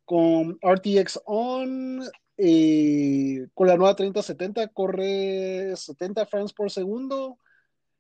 [0.05, 2.03] con RTX On,
[2.37, 7.39] eh, con la nueva 3070 corre 70 frames por segundo,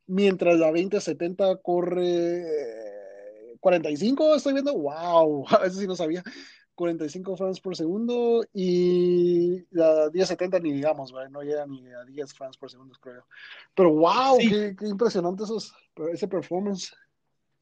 [0.06, 2.44] mientras la 2070 corre
[3.60, 6.22] 45, estoy viendo, wow, a veces sí no sabía,
[6.74, 12.56] 45 frames por segundo y la 1070 ni digamos, no llega ni a 10 frames
[12.56, 13.24] por segundo, creo.
[13.74, 15.74] Pero wow, qué, impresionante esos,
[16.12, 16.94] ese performance.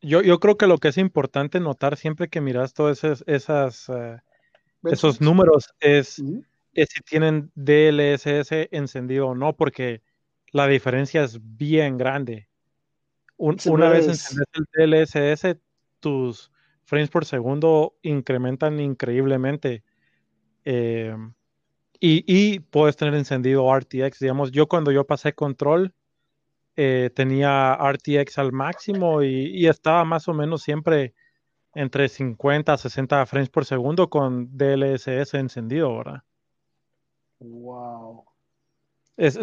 [0.00, 3.88] Yo, yo creo que lo que es importante notar siempre que miras todos esos, esas,
[3.88, 4.18] eh,
[4.84, 6.20] esos números es,
[6.72, 10.02] es si tienen DLSS encendido o no, porque
[10.52, 12.48] la diferencia es bien grande.
[13.38, 15.56] una vez encendes el DLSS,
[15.98, 16.52] tus
[16.84, 19.82] frames por segundo incrementan increíblemente.
[20.64, 21.16] Eh,
[22.04, 24.18] y, puedes tener encendido RTX.
[24.18, 25.94] Digamos, yo cuando yo pasé control,
[26.76, 31.14] eh, tenía RTX al máximo y, estaba más o menos siempre
[31.74, 36.22] entre 50 a 60 frames por segundo con DLSS encendido, ¿verdad?
[37.38, 38.31] Wow.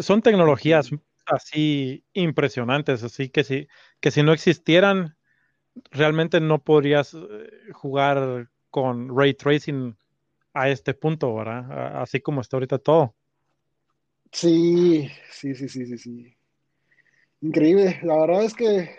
[0.00, 0.90] Son tecnologías
[1.26, 3.68] así impresionantes, así que si,
[4.00, 5.16] que si no existieran,
[5.90, 7.18] realmente no podrías eh,
[7.72, 9.96] jugar con ray tracing
[10.52, 12.02] a este punto, ¿verdad?
[12.02, 13.14] Así como está ahorita todo.
[14.32, 16.36] Sí, sí, sí, sí, sí, sí.
[17.40, 18.00] Increíble.
[18.02, 18.90] La verdad es que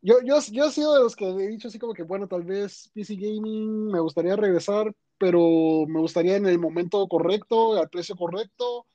[0.00, 2.42] yo, yo, yo he sido de los que he dicho así como que, bueno, tal
[2.42, 8.16] vez PC Gaming me gustaría regresar, pero me gustaría en el momento correcto, al precio
[8.16, 8.86] correcto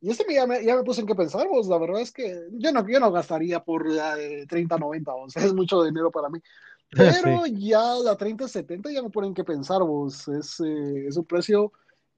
[0.00, 1.66] y este ya me, ya me puse en qué pensar, vos.
[1.66, 5.44] La verdad es que yo no, yo no gastaría por la de 30-90, o sea,
[5.44, 6.40] es mucho dinero para mí.
[6.90, 10.26] Pero ya la 30-70 ya me ponen que pensar, vos.
[10.28, 11.72] Es, eh, es un precio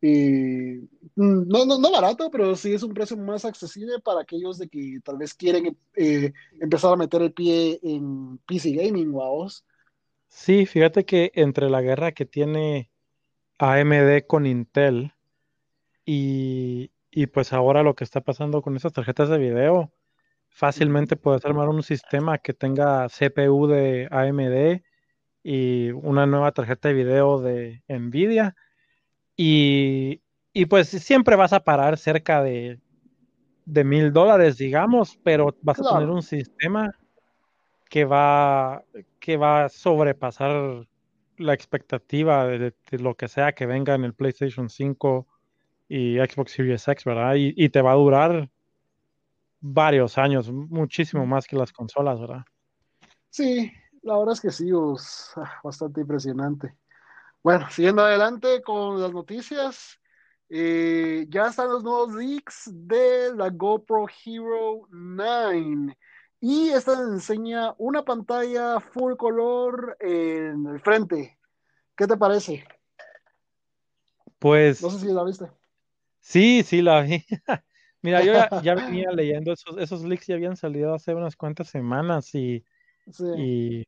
[0.04, 0.80] eh,
[1.14, 4.98] no, no, no, barato, pero sí es un precio más accesible para aquellos de que
[5.04, 9.64] tal vez quieren eh, empezar a meter el pie en PC Gaming, vos.
[10.26, 12.90] Sí, fíjate que entre la guerra que tiene
[13.58, 15.12] AMD con Intel
[16.04, 19.92] y, y pues ahora lo que está pasando con esas tarjetas de video,
[20.48, 24.82] fácilmente puedes armar un sistema que tenga CPU de AMD
[25.44, 28.56] y una nueva tarjeta de video de Nvidia.
[29.36, 30.22] Y,
[30.70, 32.80] pues siempre vas a parar cerca de,
[33.66, 36.92] de mil dólares, digamos, pero vas a tener un sistema
[37.90, 38.84] que va,
[39.20, 40.86] que va a sobrepasar
[41.36, 45.26] la expectativa de, de, lo que sea que venga en el PlayStation 5
[45.92, 47.34] y Xbox Series X, ¿verdad?
[47.36, 48.48] Y, te va a durar
[49.60, 52.44] varios años, muchísimo más que las consolas, ¿verdad?
[53.28, 56.74] Sí, la verdad es que sí, pues, bastante impresionante.
[57.42, 60.00] Bueno, siguiendo adelante con las noticias,
[60.48, 65.94] eh, ya están los nuevos leaks de la GoPro Hero 9
[66.40, 71.38] y esta enseña una pantalla full color en el frente.
[71.94, 72.64] ¿Qué te parece?
[74.38, 74.82] Pues.
[74.82, 75.61] No sé si la viste.
[76.22, 77.24] Sí, sí, la vi.
[78.00, 78.32] Mira, yo
[78.62, 82.64] ya, venía leyendo esos, esos leaks ya habían salido hace unas cuantas semanas y,
[83.36, 83.84] y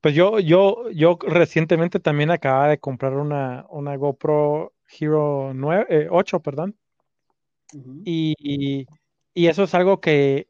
[0.00, 6.36] pues yo, yo, yo recientemente también acababa de comprar una, una GoPro Hero 9, 8,
[6.36, 6.76] eh, perdón.
[8.04, 8.86] y,
[9.34, 10.48] y, eso es algo que,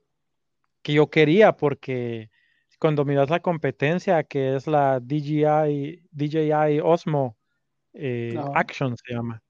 [0.83, 2.31] que yo quería porque
[2.79, 7.39] cuando miras la competencia que es la DJI, DJI Osmo
[7.95, 9.43] eh, Action se llama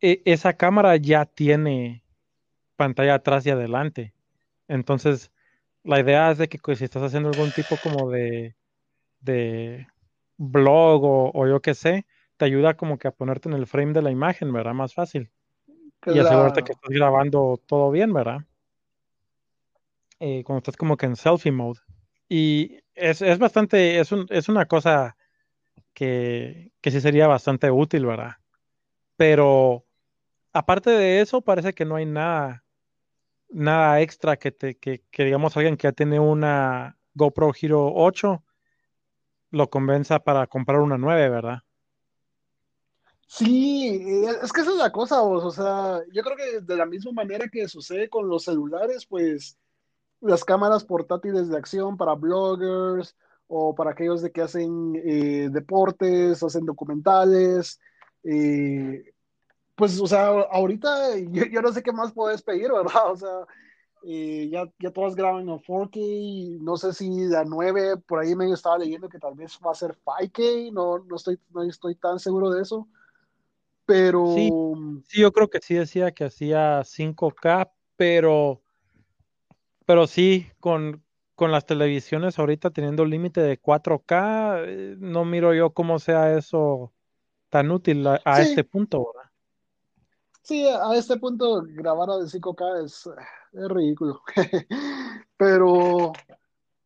[0.00, 2.02] e, esa cámara ya tiene
[2.76, 4.14] pantalla atrás y adelante.
[4.68, 5.30] Entonces,
[5.84, 8.54] la idea es de que pues, si estás haciendo algún tipo como de,
[9.20, 9.86] de
[10.36, 14.02] blog o, yo qué sé, te ayuda como que a ponerte en el frame de
[14.02, 14.74] la imagen, ¿verdad?
[14.74, 15.30] Más fácil.
[16.06, 18.40] Y asegurarte que estás grabando todo bien, ¿verdad?
[20.20, 21.80] eh, cuando estás como que en selfie mode.
[22.28, 25.16] Y es, es bastante, es, un, es una cosa
[25.94, 28.36] que, que sí sería bastante útil, ¿verdad?
[29.16, 29.86] Pero
[30.52, 32.64] aparte de eso, parece que no hay nada,
[33.48, 38.42] nada extra que, te, que, que digamos alguien que ya tiene una GoPro Hero 8
[39.50, 41.62] lo convenza para comprar una 9, ¿verdad?
[43.26, 46.76] Sí, eh, es que esa es la cosa, vos, o sea, yo creo que de
[46.76, 49.56] la misma manera que sucede con los celulares, pues
[50.20, 56.42] las cámaras portátiles de acción para bloggers o para aquellos de que hacen eh, deportes,
[56.42, 57.80] hacen documentales,
[58.24, 59.09] eh,
[59.80, 63.10] pues, o sea, ahorita yo, yo no sé qué más puedes pedir, ¿verdad?
[63.10, 63.46] O sea,
[64.02, 68.52] eh, ya, ya todas graban en 4K, no sé si la 9, por ahí medio
[68.52, 72.18] estaba leyendo que tal vez va a ser 5K, no, no, estoy, no estoy tan
[72.18, 72.88] seguro de eso,
[73.86, 74.34] pero...
[74.34, 74.52] Sí,
[75.08, 78.60] sí, yo creo que sí decía que hacía 5K, pero,
[79.86, 81.02] pero sí, con,
[81.34, 86.92] con las televisiones ahorita teniendo límite de 4K, eh, no miro yo cómo sea eso
[87.48, 89.19] tan útil a, a sí, este punto, ¿verdad?
[90.42, 93.08] Sí, a este punto grabar a 5K es,
[93.52, 94.22] ridículo,
[95.36, 96.12] pero...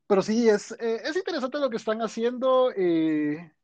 [0.06, 2.70] Pero sí, es, eh, es interesante lo que están haciendo.
[2.76, 3.54] eh,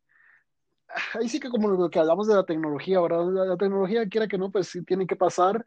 [1.14, 3.26] ahí sí que como lo que hablamos de la tecnología, ¿verdad?
[3.46, 5.64] La, tecnología, quiera que no, pues sí tiene que pasar,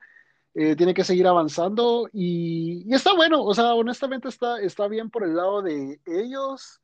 [0.53, 5.09] eh, tiene que seguir avanzando y, y está bueno, o sea, honestamente está, está bien
[5.09, 6.81] por el lado de ellos.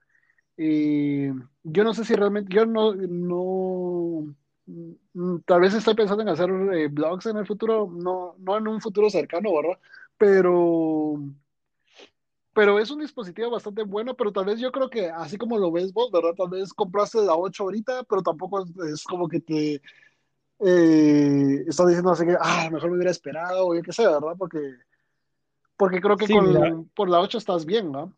[0.58, 4.36] Eh, yo no sé si realmente, yo no, no,
[5.46, 8.82] tal vez estoy pensando en hacer eh, blogs en el futuro, no, no en un
[8.82, 9.80] futuro cercano, ¿verdad?
[10.18, 11.20] Pero...
[12.54, 15.72] Pero es un dispositivo bastante bueno, pero tal vez yo creo que así como lo
[15.72, 16.34] ves vos, ¿verdad?
[16.36, 19.82] Tal vez compraste la 8 ahorita, pero tampoco es, como que te
[20.66, 24.34] eh, estás diciendo así que, ah, mejor me hubiera esperado, o yo qué sé, ¿verdad?
[24.38, 24.60] Porque,
[25.78, 28.14] porque creo que Sí, con, por la 8 estás bien, ¿no?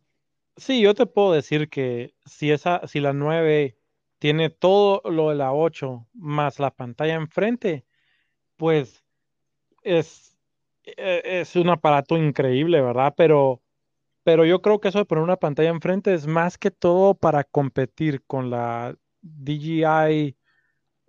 [0.58, 3.78] sí, yo te puedo decir que si esa, si la 9
[4.22, 7.86] tiene todo lo de la 8 más la pantalla enfrente,
[8.58, 9.04] pues
[9.84, 10.38] es,
[10.86, 13.14] e- es un aparato increíble, ¿verdad?
[13.18, 13.62] Pero,
[14.24, 17.44] pero yo creo que eso de poner una pantalla enfrente es más que todo para
[17.46, 20.38] competir con la DJI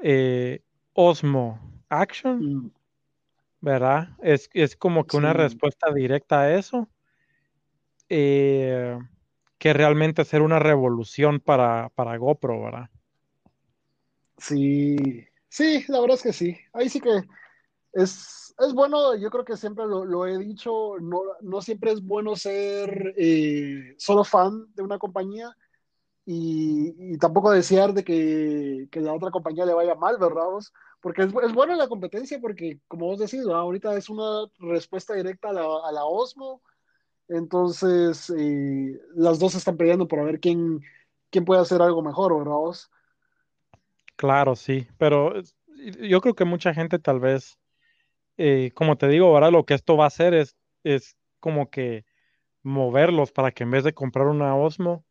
[0.00, 0.62] eh,
[0.94, 2.70] Osmo Action, Mm,
[3.62, 4.10] ¿verdad?
[4.22, 6.90] Es, es como que una sí, respuesta directa a eso,
[8.08, 8.98] eh,
[9.58, 12.90] que realmente hacer una revolución para, para GoPro, ¿verdad?
[14.42, 14.96] Sí,
[15.48, 16.56] sí, la verdad es que sí.
[16.72, 17.10] Ahí sí que
[17.92, 22.36] es, es bueno, yo creo que siempre lo, he dicho, no, no siempre es bueno
[22.36, 25.56] ser eh, solo fan de una compañía
[26.26, 30.46] y, y tampoco desear de que, que la otra compañía le vaya mal, ¿verdad?
[30.46, 30.72] vos?
[31.00, 33.62] Porque es, es buena la competencia porque, como vos decís, ¿verdad?
[33.62, 36.62] ahorita es una respuesta directa a la, a la Osmo,
[37.28, 40.80] entonces eh, las dos están peleando por ver quién,
[41.30, 42.52] quién puede hacer algo mejor, ¿verdad?
[42.52, 42.90] vos?
[44.16, 45.56] Claro, sí, pero es-
[46.00, 47.58] yo creo que mucha gente tal vez,
[48.38, 52.04] eh, como te digo, ahora lo que esto va a hacer es, es como que
[52.62, 55.04] moverlos para que en vez de comprar una Osmo,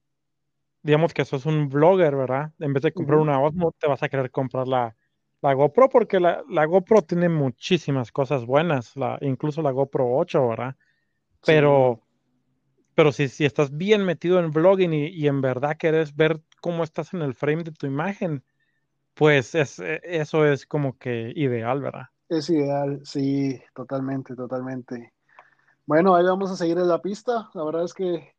[0.83, 2.53] digamos que sos un blogger, ¿verdad?
[2.59, 4.95] En vez de comprar una Osmo, te vas a querer comprar la,
[5.41, 10.47] la GoPro porque la, la GoPro tiene muchísimas cosas buenas, la, incluso la GoPro 8,
[10.49, 10.75] ¿verdad?
[11.41, 12.01] Sí, Pero,
[12.95, 16.83] pero si, si estás bien metido en blogging y, y en verdad querés ver cómo
[16.83, 18.43] estás en el frame de tu imagen,
[19.21, 22.07] pues es, e- eso es como que ideal, ¿verdad?
[22.29, 25.13] es ideal, sí, totalmente, totalmente.
[25.85, 28.35] Bueno, ahí vamos a seguir en la pista, la verdad es que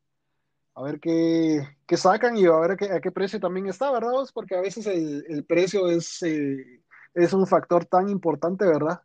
[0.75, 3.91] a ver qué, qué sacan y a ver a qué, a qué precio también está,
[3.93, 4.13] ¿verdad?
[4.35, 6.83] Porque a veces el, el precio es, eh,
[7.15, 9.03] es un factor tan importante, ¿verdad?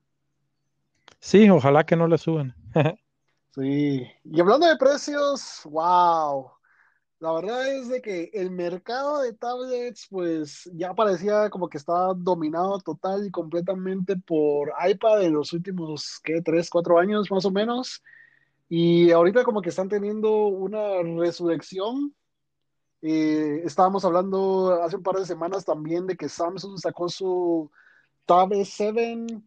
[1.19, 2.55] Sí, ojalá que no le suban.
[3.55, 4.07] Sí.
[4.23, 6.51] Y hablando de precios, wow.
[7.19, 12.13] La verdad es de que el mercado de tablets, pues ya parecía como que estaba
[12.13, 16.41] dominado total y completamente por iPad en los últimos, ¿qué?
[16.43, 18.03] Tres, cuatro años más o menos.
[18.69, 22.13] Y ahorita como que están teniendo una resurrección
[23.01, 27.71] Eh, estábamos hablando hace un par de semanas también de que Samsung sacó su
[28.25, 29.43] Tab S7,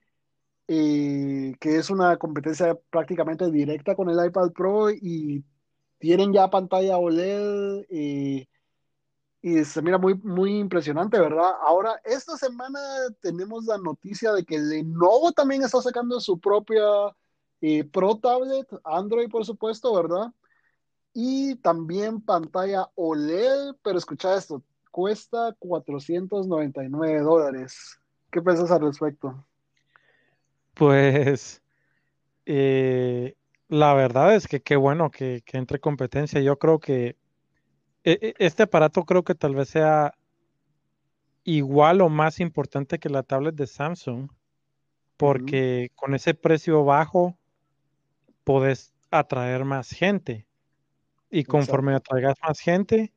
[0.69, 5.45] eh, que es una competencia prácticamente directa con el iPad Pro y
[6.01, 7.87] tienen ya pantalla OLED
[9.43, 11.53] y se mira muy, muy impresionante, ¿verdad?
[11.63, 12.79] Ahora, esta semana
[13.21, 16.83] tenemos la noticia de que Lenovo también está sacando su propia
[17.63, 20.33] eh, Pro Tablet, Android por supuesto, ¿verdad?
[21.15, 27.99] Y también pantalla OLED, pero escucha esto, cuesta 499 dólares.
[28.31, 29.45] ¿Qué piensas al respecto?
[30.75, 31.63] Pues
[32.45, 33.37] eh,
[33.71, 36.41] la verdad es que qué bueno que, que entre competencia.
[36.41, 37.17] Yo creo que
[38.03, 40.13] e, e, este aparato creo que tal vez sea
[41.45, 44.29] igual o más importante que la tablet de Samsung,
[45.17, 47.39] porque con ese precio bajo
[48.43, 50.49] podés atraer más gente.
[51.31, 53.13] Y conforme atraigas más gente,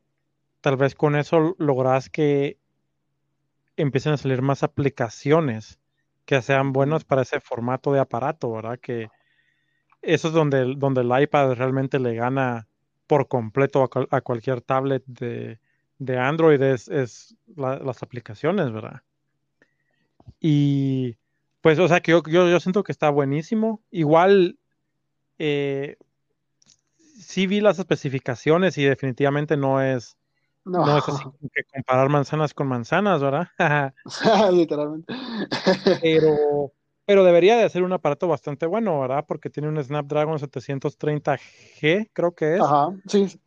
[0.61, 2.59] tal vez con eso logras que
[3.75, 5.79] empiecen a salir más aplicaciones
[6.25, 8.79] que sean buenas para ese formato de aparato, ¿verdad?
[8.79, 9.09] Que
[10.03, 12.67] eso es donde, donde el iPad realmente le gana
[13.07, 15.59] por completo a, cualquier tablet de,
[16.17, 19.01] Android, es, las aplicaciones, ¿verdad?
[20.39, 21.17] Y
[21.61, 23.81] pues, o sea, que yo, yo, siento que está buenísimo.
[23.89, 24.57] Igual,
[25.39, 25.95] eh,
[27.17, 30.17] sí vi las especificaciones y definitivamente no es,
[30.65, 30.97] no.
[30.97, 31.23] es así
[31.53, 33.47] que comparar manzanas con manzanas, ¿verdad?
[34.51, 35.13] Literalmente.
[36.01, 36.73] pero,
[37.05, 39.25] pero debería de ser un aparato bastante bueno, ¿verdad?
[39.27, 42.61] Porque tiene un Snapdragon 730G, creo que es.
[42.61, 43.39] Ajá, sí.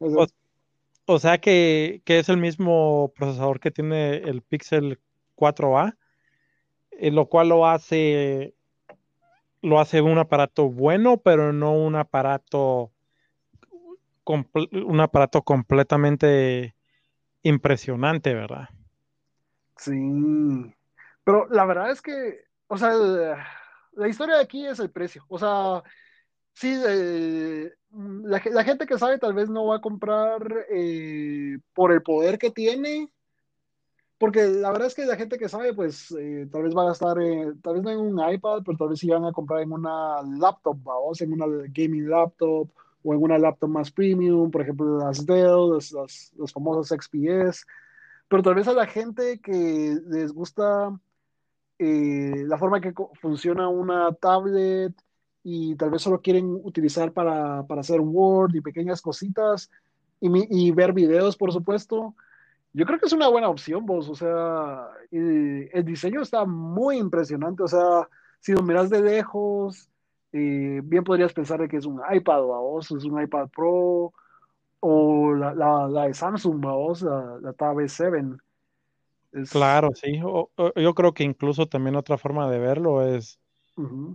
[1.08, 4.98] O, sea que, es el mismo procesador que tiene el Pixel
[5.36, 5.96] 4A,
[6.90, 8.54] eh, lo cual lo hace
[9.62, 12.92] lo hace un aparato bueno, pero no un aparato
[14.24, 16.74] un aparato completamente
[17.42, 18.68] impresionante, ¿verdad?
[19.76, 20.74] Sí.
[21.24, 22.92] Pero la verdad es que o sea,
[23.92, 25.24] la historia de aquí es el precio.
[25.28, 25.82] O sea,
[26.54, 26.76] sí,
[27.90, 32.50] la, gente que sabe tal vez no va a comprar eh, por el poder que
[32.50, 33.10] tiene,
[34.18, 36.86] porque la verdad es que la gente que sabe, pues eh, tal vez va a
[36.86, 37.16] gastar,
[37.62, 40.22] tal vez no en un iPad, pero tal vez sí van a comprar en una
[40.22, 42.68] laptop, vamos, en una gaming laptop
[43.02, 47.66] o en una laptop más premium, por ejemplo, las Dell, las, las, las famosas XPS.
[48.28, 50.98] Pero tal vez a la gente que les gusta
[51.78, 54.94] eh, la forma que funciona una tablet
[55.42, 59.70] y tal vez solo quieren utilizar para, hacer Word y pequeñas cositas
[60.20, 62.14] y, ver videos, por supuesto.
[62.72, 64.08] Yo creo que es una buena opción, vos.
[64.08, 67.62] O sea, el diseño está muy impresionante.
[67.62, 68.08] O sea,
[68.40, 69.88] si lo miras de lejos,
[70.32, 74.12] eh, bien podrías pensar de que es un iPad, vos, es un iPad Pro
[74.80, 78.38] o la, la, de Samsung, vos, la, la Tab 7
[79.50, 80.18] Claro, sí.
[80.18, 83.38] yo creo que incluso también otra forma de verlo es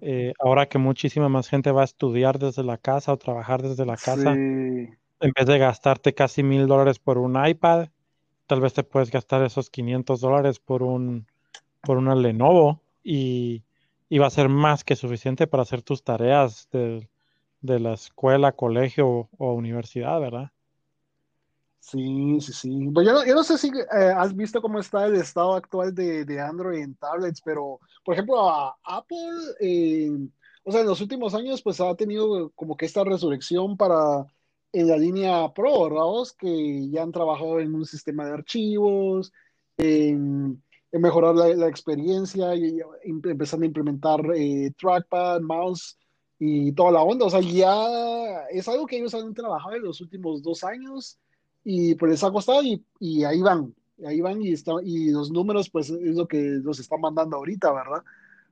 [0.01, 3.85] eh, ahora que muchísima más gente va a estudiar desde la casa o trabajar desde
[3.85, 7.89] la casa, en vez de gastarte casi mil dólares por un iPad,
[8.47, 11.27] tal vez te puedes gastar esos 500 dólares por un
[11.83, 13.63] por una Lenovo y,
[14.19, 17.07] va a ser más que suficiente para hacer tus tareas de,
[17.61, 20.51] de la escuela, colegio o universidad, ¿verdad?
[21.81, 22.89] Sí, sí, sí.
[22.93, 26.79] Pues yo, no, sé si eh, has visto cómo está el estado actual de, Android
[26.83, 28.37] en tablets, pero por ejemplo
[28.83, 29.17] Apple,
[29.59, 30.11] eh,
[30.63, 34.25] o sea, en los últimos años pues ha tenido como que esta resurrección para
[34.73, 36.31] en la línea Pro, ¿verdad?
[36.37, 39.33] Que ya han trabajado en un sistema de archivos,
[39.77, 45.97] en, mejorar la, experiencia y, empezando a implementar eh, trackpad, mouse
[46.39, 47.25] y toda la onda.
[47.25, 51.19] O sea, ya es algo que ellos han trabajado en los últimos dos años
[51.63, 53.73] y pues les ha costado y, ahí van,
[54.05, 57.71] ahí van y, está, y los números pues es lo que los están mandando ahorita,
[57.71, 58.03] ¿verdad?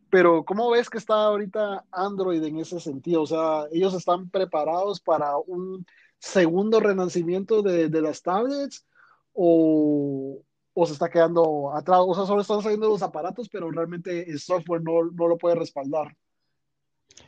[0.10, 3.24] Pero ¿cómo ves que está ahorita Android en ese sentido?
[3.24, 5.86] O sea, ellos están preparados para un
[6.18, 8.86] segundo renacimiento de, de las tablets
[9.34, 10.42] o,
[10.74, 14.40] o, se está quedando atrás, o sea, solo están saliendo los aparatos, pero realmente el
[14.40, 16.16] software no, no lo puede respaldar.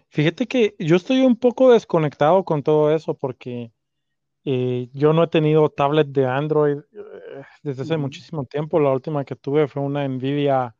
[0.10, 3.72] Fíjate que yo estoy un poco desconectado con todo eso porque
[4.44, 8.80] eh, yo no he tenido tablet de Android eh, desde hace muchísimo tiempo.
[8.80, 10.76] La última que tuve fue una Nvidia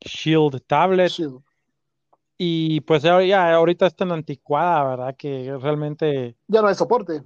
[0.00, 1.12] Shield tablet.
[2.36, 5.16] Y pues ya, ahorita está tan anticuada, ¿verdad?
[5.16, 6.36] Que realmente...
[6.48, 7.22] Ya no hay soporte.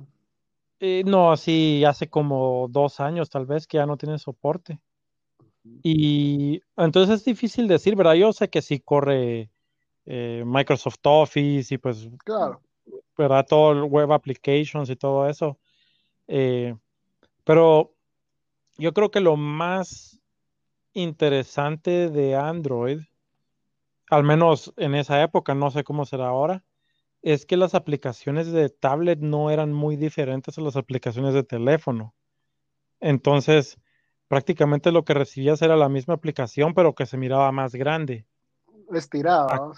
[0.80, 4.80] Eh, no, sí, hace como dos años tal vez que ya no tiene soporte.
[5.82, 8.14] Y entonces es difícil decir, ¿verdad?
[8.14, 9.50] Yo sé que sí corre
[10.04, 12.08] Microsoft Office y pues...
[12.24, 12.60] Claro.
[13.16, 13.46] ¿Verdad?
[13.48, 15.58] Todo el web applications y todo eso.
[16.28, 16.74] Eh,
[17.44, 17.94] pero
[18.76, 20.20] yo creo que lo más
[20.92, 23.00] interesante de Android,
[24.10, 26.64] al menos en esa época, no sé cómo será ahora,
[27.22, 32.14] es que las aplicaciones de tablet no eran muy diferentes a las aplicaciones de teléfono.
[33.00, 33.78] Entonces,
[34.28, 38.26] prácticamente lo que recibías era la misma aplicación, pero que se miraba más grande.
[38.92, 39.72] Estirada.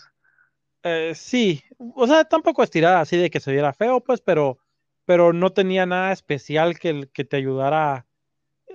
[0.82, 4.59] Eh, sí, o sea, tampoco estirada así de que se viera feo, pues, pero
[5.07, 8.07] pero no tenía nada especial que, que te ayudara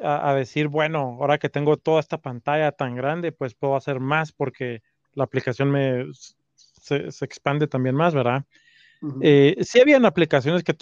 [0.03, 4.31] a, decir, bueno, ahora que tengo toda esta pantalla tan grande, pues puedo hacer más
[4.31, 4.81] porque
[5.13, 6.05] la aplicación me
[6.55, 8.43] se, expande también más, ¿verdad?
[9.21, 10.75] Eh, sí habían aplicaciones que,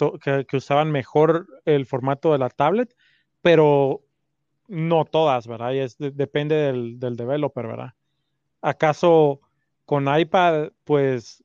[0.46, 2.94] que, usaban mejor el formato de la tablet,
[3.42, 4.02] pero
[4.68, 5.72] no todas, ¿verdad?
[5.72, 7.94] Y es, depende del, del developer, ¿verdad?
[8.62, 9.40] ¿Acaso
[9.84, 11.42] con iPad, pues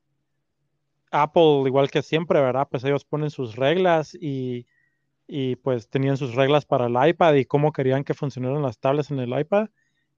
[1.10, 2.68] Apple, igual que siempre, ¿verdad?
[2.70, 4.66] Pues ellos ponen sus reglas y,
[5.26, 9.10] y, pues tenían sus reglas para el iPad y cómo querían que funcionaran las tablets
[9.10, 9.68] en el iPad.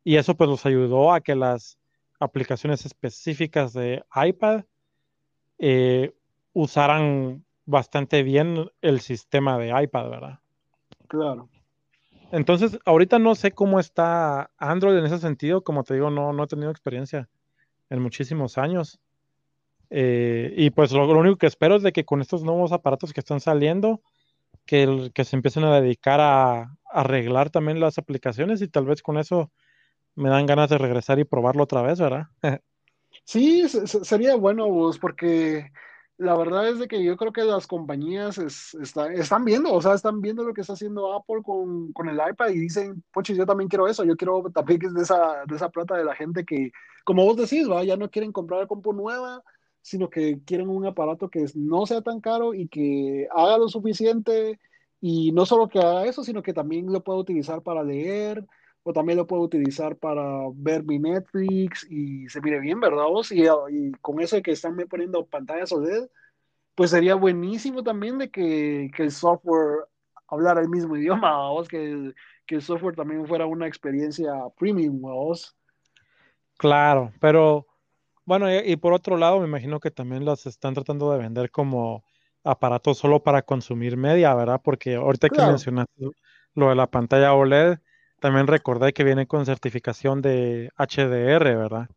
[0.05, 1.79] Y eso pues los ayudó a que las
[2.21, 4.65] aplicaciones específicas de iPad
[5.59, 6.15] eh,
[6.53, 10.41] usaran bastante bien el sistema de iPad, ¿verdad?
[11.07, 11.49] Claro.
[12.31, 16.45] Entonces, ahorita no sé cómo está Android en ese sentido, como te digo, no, no
[16.45, 17.29] he tenido experiencia
[17.91, 19.01] en muchísimos años.
[19.91, 23.21] Eh, y pues lo, único que espero es de que con estos nuevos aparatos que
[23.21, 24.03] están saliendo,
[24.67, 29.19] que, que se empiecen a dedicar a, arreglar también las aplicaciones y tal vez con
[29.19, 29.51] eso
[30.15, 32.27] me dan ganas de regresar y probarlo otra vez, ¿verdad?
[33.25, 35.71] sí, sería bueno, vos, porque
[36.17, 40.21] la verdad es de que yo creo que las compañías están viendo, o sea, están
[40.21, 43.69] viendo lo que está haciendo Apple con, con el iPad y dicen, poches, yo también
[43.69, 46.73] quiero eso, yo quiero también que de esa, de esa plata de la gente que,
[47.05, 49.45] como vos decís, ya no quieren comprar compu nueva,
[49.83, 54.59] sino que quieren un aparato que no sea tan caro y que haga lo suficiente
[55.01, 58.45] y no solo que haga eso, sino que también lo pueda utilizar para leer
[58.83, 60.23] o también lo puedo utilizar para
[60.55, 63.31] ver mi Netflix y se mire bien, ¿verdad vos?
[63.33, 66.09] Y, y con eso de que están poniendo pantallas OLED,
[66.75, 69.87] pues sería buenísimo también de que, que el software
[70.29, 72.15] hablara el mismo idioma, vos, que
[72.49, 75.55] que el software también fuera una experiencia premium, vos.
[76.57, 77.67] Claro, pero
[78.29, 82.05] bueno, y, por otro lado, me imagino que también las están tratando de vender como
[82.45, 84.61] aparatos solo para consumir media, ¿verdad?
[84.63, 86.11] Porque ahorita que mencionaste
[86.53, 87.79] lo de la pantalla OLED,
[88.21, 91.89] también recordé que viene con certificación de HDR, ¿verdad?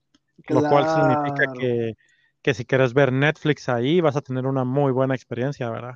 [0.48, 1.96] Lo cual significa que,
[2.42, 5.96] que, si quieres ver Netflix ahí vas a tener una muy buena experiencia, ¿verdad?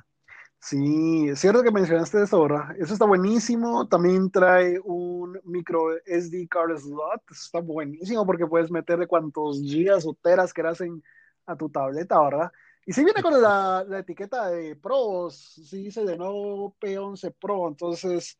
[0.68, 2.74] Sí, es cierto que mencionaste eso, ¿verdad?
[2.80, 3.86] Eso está buenísimo.
[3.86, 7.22] También trae un micro SD card slot.
[7.30, 11.04] está buenísimo porque puedes meterle cuantos gigas o teras quieras en,
[11.46, 12.52] a tu tableta, ¿verdad?
[12.84, 17.68] Y si viene con la, la etiqueta de Pro, sí dice de nuevo P11 Pro,
[17.68, 18.36] entonces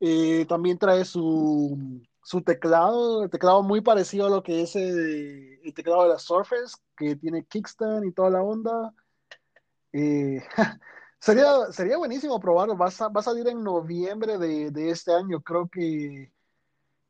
[0.00, 5.60] eh, también trae su, su teclado, el teclado muy parecido a lo que es el,
[5.74, 8.92] teclado de la Surface, que tiene kickstand y toda la onda.
[9.92, 10.42] Eh,
[11.24, 12.76] sería, sería buenísimo probarlo.
[12.76, 15.40] Va a, va a salir en noviembre de, de, este año.
[15.40, 16.32] Creo que,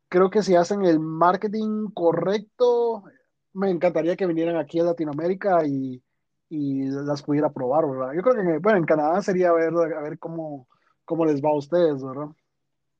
[0.09, 3.05] creo que si hacen el marketing correcto,
[3.53, 6.03] me encantaría que vinieran aquí a Latinoamérica y,
[6.49, 8.13] y las pudiera probar, ¿verdad?
[8.15, 10.69] Yo creo que, bueno, en Canadá sería ver, a ver cómo,
[11.05, 12.29] cómo les va a ustedes, ¿verdad?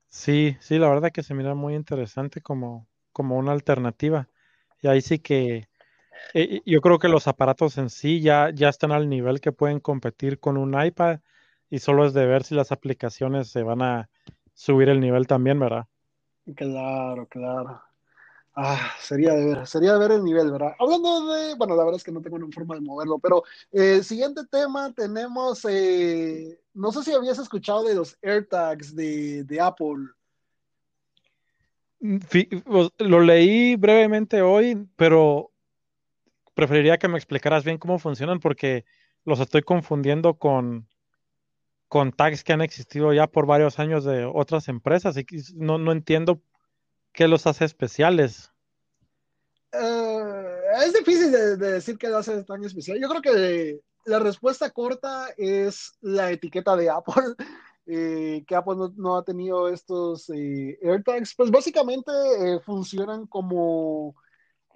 [0.09, 4.29] Sí, sí, la verdad que se mira muy interesante como, como una alternativa.
[4.81, 5.69] Y ahí sí que
[6.35, 9.81] eh, yo creo que los aparatos en sí ya, ya están al nivel que pueden
[9.81, 11.21] competir con un iPad
[11.71, 14.09] y solo es de ver si las aplicaciones se van a
[14.55, 15.87] subir el nivel también, ¿verdad?
[16.55, 17.83] Claro, claro.
[18.57, 20.75] Ah, sería de ver, sería de ver el nivel, ¿verdad?
[20.79, 23.43] Hablando de, bueno, la verdad es que no tengo una forma de moverlo, pero
[23.73, 29.43] el eh, siguiente tema tenemos, eh, no sé si habías escuchado de los AirTags de,
[29.43, 30.07] de Apple.
[31.99, 32.19] Mm,
[32.99, 35.51] lo leí brevemente hoy, pero
[36.55, 38.85] preferiría que me explicaras bien cómo funcionan porque
[39.25, 40.89] los estoy confundiendo con,
[41.89, 45.25] con tags que han existido ya por varios años de otras empresas y
[45.55, 46.43] no, no entiendo
[47.15, 48.51] ¿Qué los hace especiales?
[49.73, 52.99] Eh, es difícil de, decir qué los hace tan especial.
[53.01, 57.35] Yo creo que la respuesta corta es la etiqueta de Apple.
[57.87, 62.11] Eh, que Apple no, ha tenido estos eh, AirTags, pues básicamente
[62.65, 64.17] funcionan como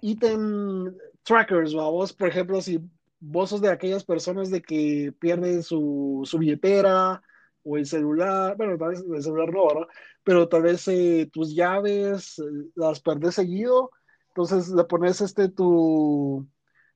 [0.01, 2.79] item trackers, vos, por ejemplo, si
[3.19, 7.21] vos sos de aquellas personas de que pierden su, su billetera
[7.63, 9.87] o el celular, bueno, tal vez el celular no.
[10.23, 12.43] Pero tal vez eh, tus llaves eh,
[12.75, 13.91] las perdes seguido,
[14.29, 16.47] entonces le pones este tu,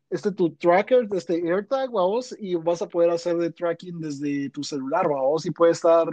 [0.10, 4.64] este tu tracker, este AirTag, vamos, y vas a poder hacer de tracking desde tu
[4.64, 6.08] celular, vamos, y puede estar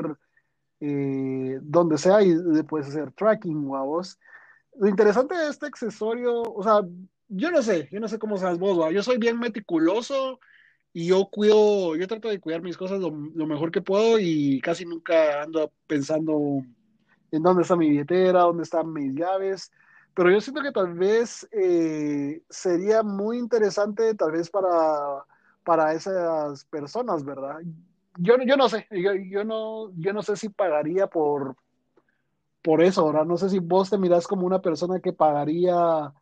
[0.81, 4.19] eh, donde sea y le puedes hacer tracking, vamos.
[4.77, 6.81] Lo interesante de este accesorio, o sea,
[7.31, 10.41] yo no sé, yo no sé cómo seas vos, yo soy bien meticuloso
[10.93, 14.85] y yo cuido, yo trato de cuidar mis cosas lo, mejor que puedo y casi
[14.85, 16.63] nunca ando pensando
[17.31, 19.71] en dónde está mi billetera, dónde están mis llaves,
[20.13, 25.25] pero yo siento que tal vez eh, sería muy interesante tal vez para,
[25.65, 27.59] para esas personas, ¿verdad?
[28.19, 31.55] Yo, yo no sé, yo, yo, no, yo no sé si pagaría por,
[32.61, 33.25] por eso, ¿verdad?
[33.25, 36.13] No sé si vos te mirás como una persona que pagaría,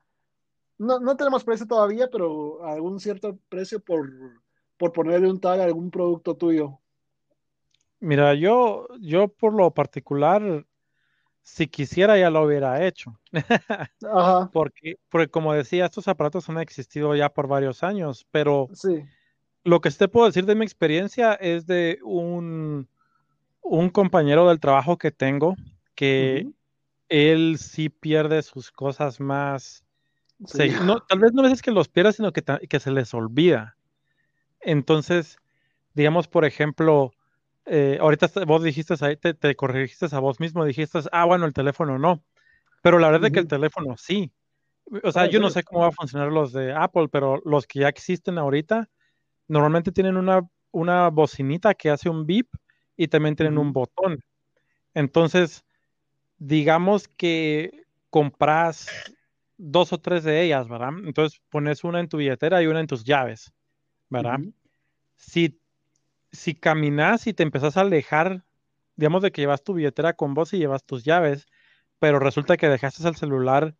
[0.78, 4.08] no, no tenemos precio todavía, pero algún cierto precio por
[4.78, 6.78] por ponerle un tag a algún producto tuyo?
[8.00, 10.64] Mira, yo, yo por lo particular,
[11.42, 13.18] si quisiera ya lo hubiera hecho.
[14.02, 19.04] Ajá, Porque, porque como decía, estos aparatos han existido ya por varios años, pero sí.
[19.64, 22.88] lo que sí te puedo decir de mi experiencia es de un,
[23.62, 25.56] un compañero del trabajo que tengo
[25.96, 26.46] que
[27.08, 29.84] él sí pierde sus cosas más.
[30.46, 30.70] Sí.
[30.70, 33.76] se- no, tal vez no es que los pierda, sino que, se les olvida.
[34.60, 35.38] Entonces,
[35.94, 37.12] digamos, por ejemplo,
[37.66, 41.52] eh, ahorita vos dijiste ahí, te, te corregiste a vos mismo, dijiste, ah, bueno, el
[41.52, 42.22] teléfono no.
[42.82, 44.32] Pero la verdad es que el teléfono sí.
[45.02, 47.40] O sea, Ah, ¿en yo no sé cómo va a funcionar los de Apple, pero
[47.44, 48.88] los que ya existen ahorita
[49.48, 52.46] normalmente tienen una, una bocinita que hace un beep
[52.96, 54.22] y también tienen un botón.
[54.94, 55.64] Entonces,
[56.38, 58.88] digamos que compras
[59.58, 60.90] dos o tres de ellas, ¿verdad?
[61.04, 63.52] Entonces pones una en tu billetera y una en tus llaves,
[64.08, 64.40] ¿verdad?
[65.16, 65.60] Si,
[66.32, 68.44] si caminas y te empezás a alejar,
[68.96, 71.46] digamos de que llevas tu billetera con vos y llevas tus llaves,
[71.98, 73.74] pero resulta que dejaste el celular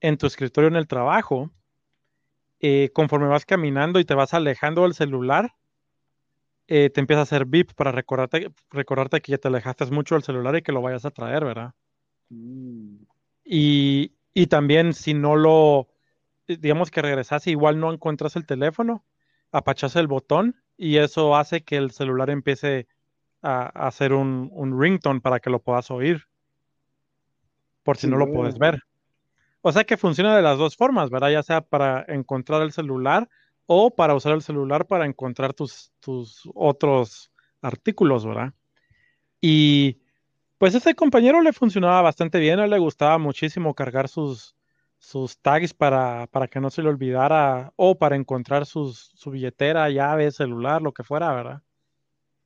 [0.00, 1.50] en tu escritorio en el trabajo,
[2.60, 5.54] eh, conforme vas caminando y te vas alejando del celular,
[6.68, 10.22] eh, te empieza a hacer beep para recordarte, recordarte que ya te alejaste mucho del
[10.22, 11.74] celular y que lo vayas a traer, ¿verdad?
[12.28, 12.96] Mm,
[13.44, 15.88] Y, y también si no lo,
[16.46, 19.04] digamos que regresas y igual no encuentras el teléfono,
[19.52, 22.86] apachas el botón y eso hace que el celular empiece
[23.42, 26.26] a, a hacer un, un ringtone para que lo puedas oír,
[27.82, 28.82] por si Sí, no lo puedes ver.
[29.62, 31.30] O sea que funciona de las dos formas, ¿verdad?
[31.30, 33.28] Ya sea para encontrar el celular
[33.66, 38.54] o para usar el celular para encontrar tus, tus otros artículos, ¿verdad?
[39.40, 39.99] Y
[40.60, 44.54] pues ese compañero le funcionaba bastante bien, a él le gustaba muchísimo cargar sus,
[44.98, 49.88] sus tags para, para que no se le olvidara o para encontrar sus, su billetera,
[49.88, 51.62] llave, celular, lo que fuera, ¿verdad?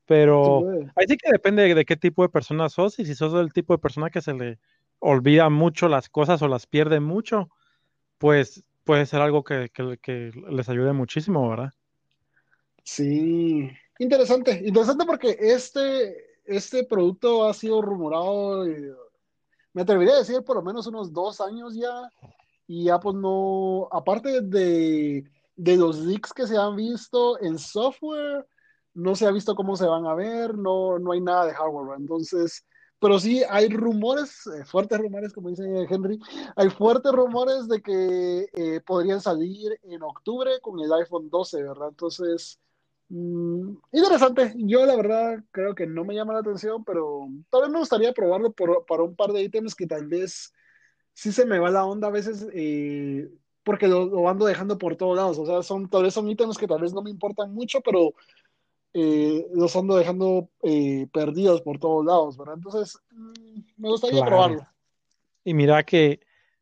[0.07, 3.53] Pero ahí sí que depende de, qué tipo de persona sos y si sos del
[3.53, 4.61] tipo de persona que se le
[5.01, 7.51] olvida mucho las cosas o las pierde mucho,
[8.19, 11.73] pues puede ser algo que, que- que les ayude muchísimo, ¿verdad?
[12.85, 18.95] Sí, interesante, interesante porque este, este producto ha sido rumorado, eh,
[19.73, 22.09] me atrevería a decir por lo menos unos dos años ya,
[22.67, 25.25] y ya pues no, aparte de,
[25.57, 28.47] de los leaks que se han visto en software,
[28.95, 31.99] no se ha visto cómo se van a ver, no, no hay nada de hardware,
[31.99, 32.65] entonces,
[32.99, 36.19] pero sí hay rumores, eh, fuertes rumores, como dice Henry,
[36.57, 41.89] hay fuertes rumores de que eh, podrían salir en octubre con el iPhone 12, ¿verdad?
[41.89, 42.59] Entonces...
[43.09, 44.55] Mm, interesante.
[44.57, 48.13] Yo la verdad creo que no me llama la atención, pero tal vez me gustaría
[48.13, 50.53] probarlo por, para un par de ítems que tal vez
[51.13, 53.29] sí se me va la onda a veces eh,
[53.63, 55.39] porque lo, lo ando dejando por todos lados.
[55.39, 58.15] O sea, son, tal vez son ítems que tal vez no me importan mucho, pero
[58.93, 62.55] eh, los ando dejando eh, perdidos por todos lados, ¿verdad?
[62.55, 64.31] Entonces, mm, me gustaría Claro.
[64.31, 64.67] probarlo.
[65.45, 66.21] Y mira que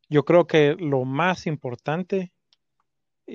[0.08, 2.32] yo creo que lo más importante,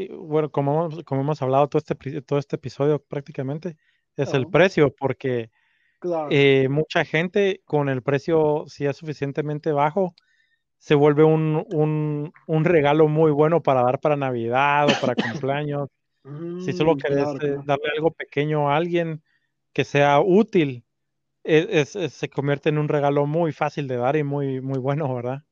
[0.06, 3.78] y, bueno, como, hemos- como hemos hablado todo este, todo este episodio prácticamente,
[4.18, 5.52] es el precio, porque
[6.00, 6.30] claro.
[6.30, 10.14] eh, mucha gente con el precio, si es suficientemente bajo,
[10.80, 15.90] se vuelve un, un, un regalo muy bueno para dar para Navidad o para cumpleaños.
[16.58, 17.64] Si solo Mm, querés claro, eh, claro.
[17.66, 19.24] darle algo pequeño a alguien
[19.74, 20.86] que sea útil,
[21.44, 24.80] es- es- es- se convierte en un regalo muy fácil de dar y muy, muy
[24.80, 25.44] bueno, ¿verdad?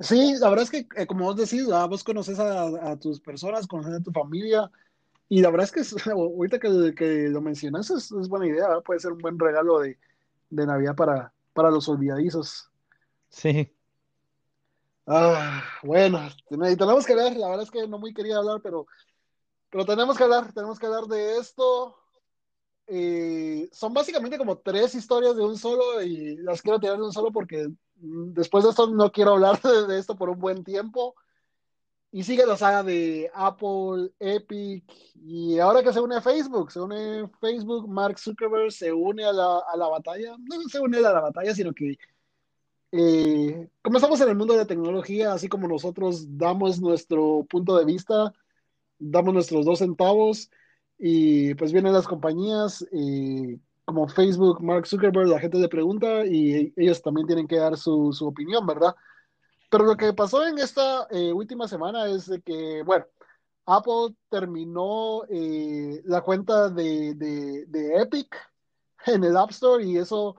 [0.00, 1.88] Sí, la verdad es que, eh, como vos decís, ¿verdad?
[1.88, 4.70] vos conoces a, a tus personas, conoces a tu familia,
[5.28, 8.68] y la verdad es que es- ahorita que, que lo mencionas es, es buena idea,
[8.68, 8.82] ¿verdad?
[8.84, 9.98] Puede ser un buen regalo de,
[10.50, 12.70] de Navidad para, para los olvidadizos.
[13.28, 13.74] Sí,
[15.06, 18.86] Ah, bueno, ten- tenemos que ver, la verdad es que no muy quería hablar, pero,
[19.70, 21.96] pero tenemos que hablar, tenemos que hablar de esto.
[22.92, 27.12] Eh, son básicamente como tres historias de un solo y las quiero tirar de un
[27.12, 30.64] solo porque mm, después de esto no quiero hablar de, de esto por un buen
[30.64, 31.14] tiempo.
[32.12, 34.84] Y sigue la saga de Apple, Epic,
[35.14, 39.32] y ahora que se une a Facebook, se une Facebook, Mark Zuckerberg se une a
[39.32, 41.96] la, a la batalla, no se une a la batalla, sino que
[42.92, 47.78] eh, como estamos en el mundo de la tecnología, así como nosotros damos nuestro punto
[47.78, 48.32] de vista,
[48.98, 50.50] damos nuestros dos centavos,
[51.00, 56.72] y pues vienen las compañías eh, como Facebook, Mark Zuckerberg, la gente le pregunta y
[56.76, 58.94] ellos también tienen que dar su, su opinión, ¿verdad?
[59.70, 63.06] Pero lo que pasó en esta eh, última semana es de que, bueno,
[63.64, 68.36] Apple terminó eh, la cuenta de, de, de, Epic
[69.06, 70.36] en el App Store y eso,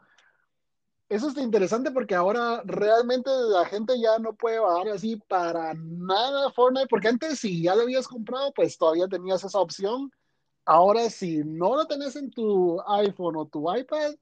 [1.09, 6.51] eso está interesante porque ahora realmente la gente ya no puede bajar así para nada
[6.51, 10.11] Fortnite, porque antes si ya lo habías comprado, pues todavía tenías esa opción.
[10.65, 14.13] Ahora, si no lo tenés en tu iPhone o tu iPad,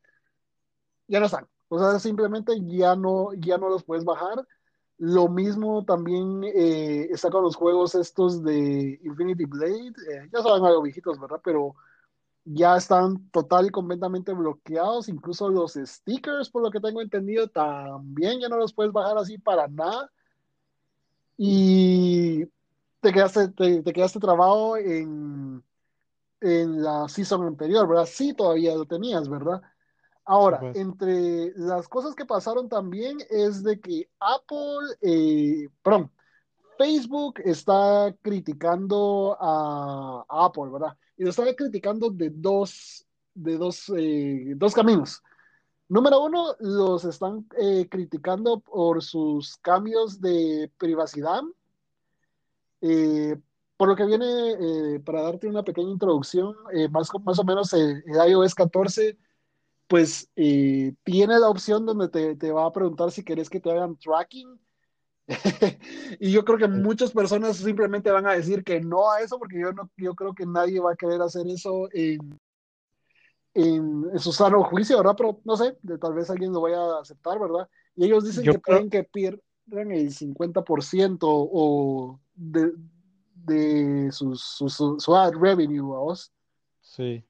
[1.07, 1.47] ya no están.
[1.67, 4.45] O sea, simplemente ya no, ya no los puedes bajar.
[4.97, 9.93] Lo mismo también eh, está con los juegos estos de Infinity Blade.
[10.11, 11.41] Eh, ya saben algo viejitos, ¿verdad?
[11.43, 11.75] Pero
[12.45, 15.09] ya están total y completamente bloqueados.
[15.09, 19.37] Incluso los stickers, por lo que tengo entendido, también ya no los puedes bajar así
[19.37, 20.11] para nada.
[21.37, 22.45] Y
[22.99, 25.63] te quedaste, te, te quedaste trabado en,
[26.41, 28.05] en la season anterior, ¿verdad?
[28.05, 29.61] Sí, todavía lo tenías, ¿verdad?
[30.25, 36.11] Ahora, Pues, entre las cosas que pasaron también es de que Apple, eh, perdón,
[36.77, 40.95] Facebook está criticando a, a Apple, ¿verdad?
[41.17, 45.21] Y lo está criticando de dos, de dos, eh, dos caminos.
[45.89, 51.41] Número uno, los están eh, criticando por sus cambios de privacidad.
[52.81, 53.35] Eh,
[53.79, 57.71] por lo que viene, eh, para darte una pequeña introducción, eh, más, más o menos
[57.71, 59.17] el, el iOS 14
[59.87, 63.71] pues eh, tiene la opción donde te, te, va a preguntar si querés que te
[63.71, 64.59] hagan tracking.
[66.19, 69.61] y yo creo que muchas personas simplemente van a decir que no a eso, porque
[69.61, 72.37] yo, no, yo creo que nadie va a querer hacer eso en,
[73.53, 75.15] en, en su sano juicio, ¿verdad?
[75.17, 77.69] Pero no sé, de, tal vez alguien lo vaya a aceptar, ¿verdad?
[77.95, 82.73] Y ellos dicen yo que creo, pueden que pierdan el 50% o de,
[83.49, 86.31] de su, su, su, su ad revenue, ¿vos?
[86.81, 87.25] sí.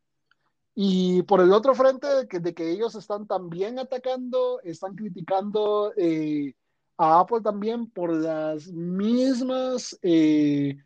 [0.81, 5.91] Y por el otro frente, de que, de que ellos están también atacando, están criticando
[5.97, 6.53] eh,
[6.97, 10.77] a Apple también por las mismas, eh,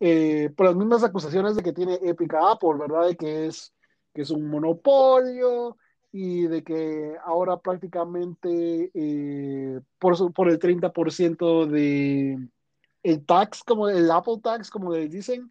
[0.00, 3.08] eh, por las mismas acusaciones de que tiene Epic a Apple, ¿verdad?
[3.08, 3.72] De que es,
[4.12, 5.78] que es un monopolio
[6.12, 12.48] y de que ahora prácticamente eh, por, su, por el 30% de
[13.02, 15.50] el tax, como el Apple tax, como les dicen,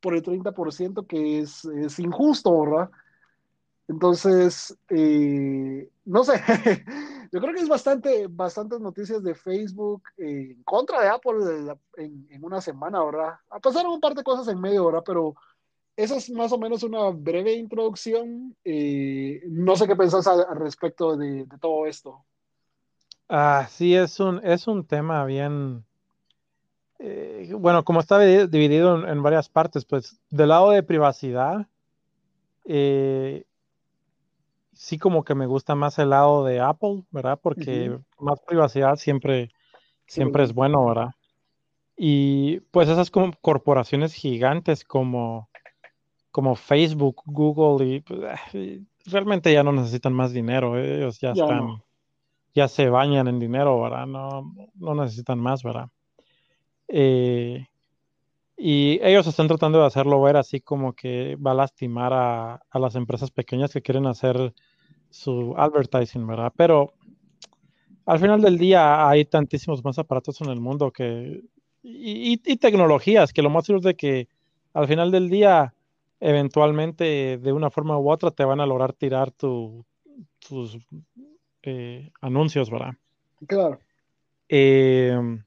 [0.00, 1.66] por el 30% que es,
[1.98, 2.90] injusto, ¿verdad?
[3.88, 6.34] Entonces, eh, no sé,
[7.32, 12.44] yo creo que es bastante, bastantes noticias de Facebook en contra de Apple en, en,
[12.44, 13.34] una semana, ¿verdad?
[13.62, 15.02] Pasaron un par de cosas en medio, ¿verdad?
[15.06, 15.34] Pero
[15.98, 18.56] esa es más o menos una breve introducción.
[18.64, 22.24] Eh, no sé qué pensás al, al respecto de, de, todo esto.
[23.28, 25.84] Ah, sí, es un, es un tema bien,
[26.98, 31.66] eh, bueno, como está dividido en, en, varias partes, pues del lado de privacidad,
[32.64, 33.44] eh,
[34.72, 37.38] sí como que me gusta más el lado de Apple, ¿verdad?
[37.42, 38.04] Porque uh -huh.
[38.18, 39.50] más privacidad siempre,
[40.06, 40.50] siempre sí.
[40.50, 41.10] es bueno, ¿verdad?
[41.96, 45.48] Y pues esas como corporaciones gigantes como,
[46.30, 48.20] como Facebook, Google, y, pues,
[49.06, 51.84] realmente ya no necesitan más dinero, ellos ya, ya están, no.
[52.54, 54.06] ya se bañan en dinero, ¿verdad?
[54.06, 55.88] No, no necesitan más, ¿verdad?
[56.88, 57.66] Eh,
[58.56, 62.78] y ellos están tratando de hacerlo ver así como que va a lastimar a, a,
[62.78, 64.52] las empresas pequeñas que quieren hacer
[65.10, 66.52] su advertising, ¿verdad?
[66.56, 66.94] Pero
[68.06, 71.42] al final del día hay tantísimos más aparatos en el mundo que
[71.82, 74.28] y, y, y tecnologías que lo más seguro es de que
[74.72, 75.74] al final del día
[76.20, 79.84] eventualmente de una forma u otra te van a lograr tirar tu,
[80.46, 80.78] tus
[81.62, 82.94] eh, anuncios, ¿verdad?
[83.46, 83.78] Claro.
[84.48, 85.38] Eh,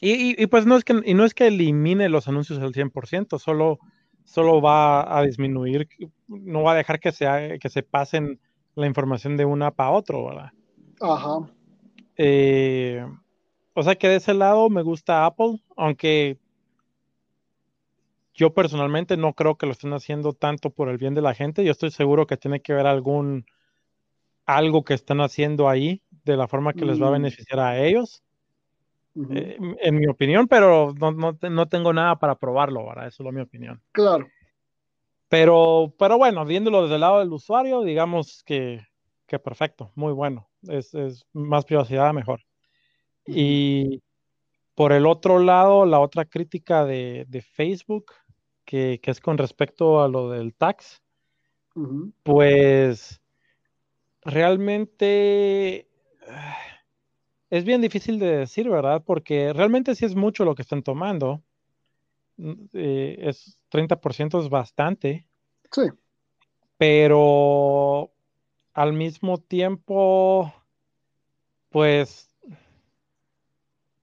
[0.00, 3.38] y, y, pues no es que, y no es que elimine los anuncios al 100%,
[3.38, 3.78] solo,
[4.24, 5.88] solo va a disminuir,
[6.28, 8.40] no va a dejar que se, que se pasen
[8.74, 10.52] la información de una para otro, ¿verdad?
[11.00, 11.50] Ajá.
[12.16, 13.04] Eh,
[13.74, 16.38] o sea que de ese lado me gusta Apple, aunque
[18.34, 21.64] yo personalmente no creo que lo estén haciendo tanto por el bien de la gente.
[21.64, 23.46] Yo estoy seguro que tiene que haber algún
[24.46, 26.88] algo que están haciendo ahí de la forma que mm.
[26.88, 28.22] les va a beneficiar a ellos.
[29.18, 29.36] Uh -huh.
[29.36, 33.08] eh, en mi opinión, pero no, no, no, tengo nada para probarlo, ¿verdad?
[33.08, 33.82] Eso es mi opinión.
[33.90, 34.28] Claro.
[35.28, 38.86] Pero, pero bueno, viéndolo desde el lado del usuario, digamos que,
[39.26, 40.48] que perfecto, muy bueno.
[40.68, 42.40] Es, es, más privacidad, mejor.
[43.26, 43.34] Uh -huh.
[43.36, 44.02] Y
[44.76, 48.12] por el otro lado, la otra crítica de, de Facebook,
[48.64, 51.02] que, que, es con respecto a lo del tax,
[51.74, 52.12] uh -huh.
[52.22, 53.20] pues
[54.22, 55.88] realmente
[57.50, 59.02] es bien difícil de decir, ¿verdad?
[59.04, 61.42] Porque realmente sí es mucho lo que están tomando.
[62.38, 65.26] Eh, es 30% es bastante.
[65.72, 65.82] Sí.
[66.76, 68.12] Pero
[68.74, 70.52] al mismo tiempo,
[71.70, 72.28] pues,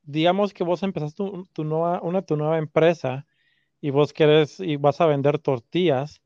[0.03, 3.25] digamos que vos empezaste tu, tu nueva, una tu nueva empresa
[3.79, 6.21] y vos querés y vas a vender tortillas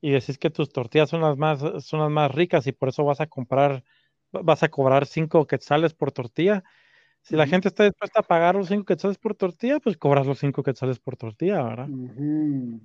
[0.00, 3.04] y decís que tus tortillas son las más, son las más ricas y por eso
[3.04, 3.84] vas a comprar
[4.42, 6.64] vas a cobrar cinco quetzales por tortilla.
[7.22, 7.38] Si uh -huh.
[7.40, 10.62] la gente está dispuesta a pagar los cinco quetzales por tortilla, pues cobras los cinco
[10.62, 11.88] quetzales por tortilla, ¿verdad?
[11.88, 12.80] Uh -huh.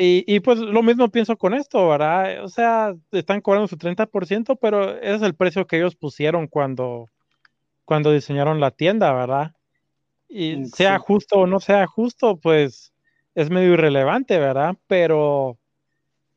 [0.00, 2.44] Y, pues lo mismo pienso con esto, ¿verdad?
[2.44, 7.08] O sea, están cobrando su 30%, pero ese es el precio que ellos pusieron cuando,
[7.84, 9.56] cuando diseñaron la tienda, ¿verdad?
[10.28, 12.92] Y sea justo o no sea justo, pues
[13.34, 14.76] es medio irrelevante, ¿verdad?
[14.86, 15.58] Pero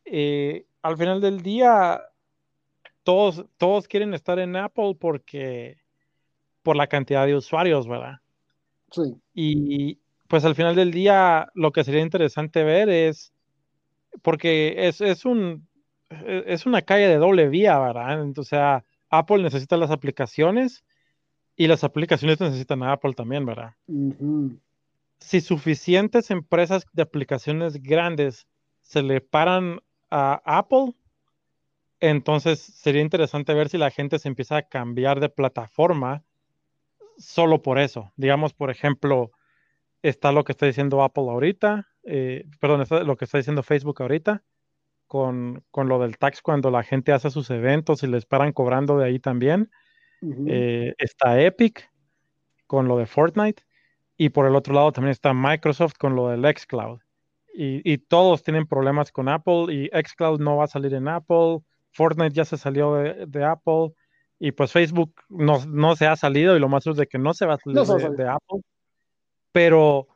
[0.05, 2.01] eh, al final del día,
[3.03, 5.77] todos, todos quieren estar en Apple porque
[6.63, 8.19] por la cantidad de usuarios, ¿verdad?
[8.91, 9.15] Sí.
[9.33, 13.33] Y pues al final del día, lo que sería interesante ver es,
[14.21, 15.67] porque es, es un,
[16.09, 18.37] e, es una calle de doble vía, ¿verdad?
[18.37, 20.83] O sea, Apple necesita las aplicaciones
[21.55, 23.75] y las aplicaciones necesitan a Apple también, ¿verdad?
[25.19, 28.47] Si suficientes empresas de aplicaciones grandes
[28.81, 29.79] se le paran
[30.09, 30.93] a Apple,
[32.01, 36.23] entonces sería interesante ver si la gente se empieza a cambiar de plataforma
[37.17, 38.11] solo por eso.
[38.17, 39.31] Digamos, por ejemplo,
[40.01, 44.01] está lo que está diciendo Apple ahorita, eh, perdón, está lo que está diciendo Facebook
[44.01, 44.43] ahorita,
[45.05, 49.05] con, lo del tax cuando la gente hace sus eventos y les paran cobrando de
[49.05, 49.69] ahí también.
[50.47, 51.89] Eh, está Epic
[52.65, 53.63] con lo de Fortnite.
[54.17, 57.01] Y por el otro lado también está Microsoft con lo del xCloud.
[57.53, 61.59] Y, y todos tienen problemas con Apple y xCloud no va a salir en Apple.
[61.91, 63.93] Fortnite ya se salió de, Apple.
[64.39, 67.45] Y pues Facebook no, se ha salido y lo más es de que no se
[67.45, 67.77] va a salir
[68.15, 68.61] de, Apple.
[69.51, 70.07] Pero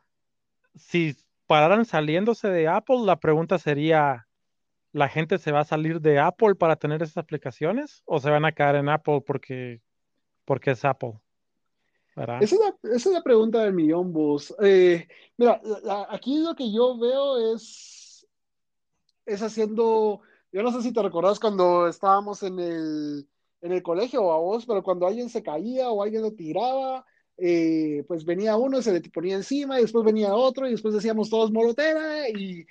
[0.73, 1.15] si
[1.47, 4.27] pararan saliéndose de Apple, la pregunta sería,
[4.93, 8.01] ¿la gente se va a salir de Apple para tener esas aplicaciones?
[8.05, 9.81] ¿O se van a quedar en Apple porque,
[10.45, 11.19] porque es Apple?
[12.15, 14.55] Esa es, la, esa es la pregunta del millón, vos.
[14.61, 15.05] Eh,
[15.35, 15.61] mira,
[16.09, 18.25] aquí lo que yo veo es,
[19.25, 20.21] es haciendo,
[20.55, 23.27] yo no sé si te recordás cuando estábamos en el,
[23.59, 27.05] en el colegio a vos, pero cuando alguien se caía o alguien lo tiraba,
[27.37, 30.93] eh, pues venía uno y se le ponía encima y después venía otro y después
[30.93, 32.65] decíamos todos molotera y,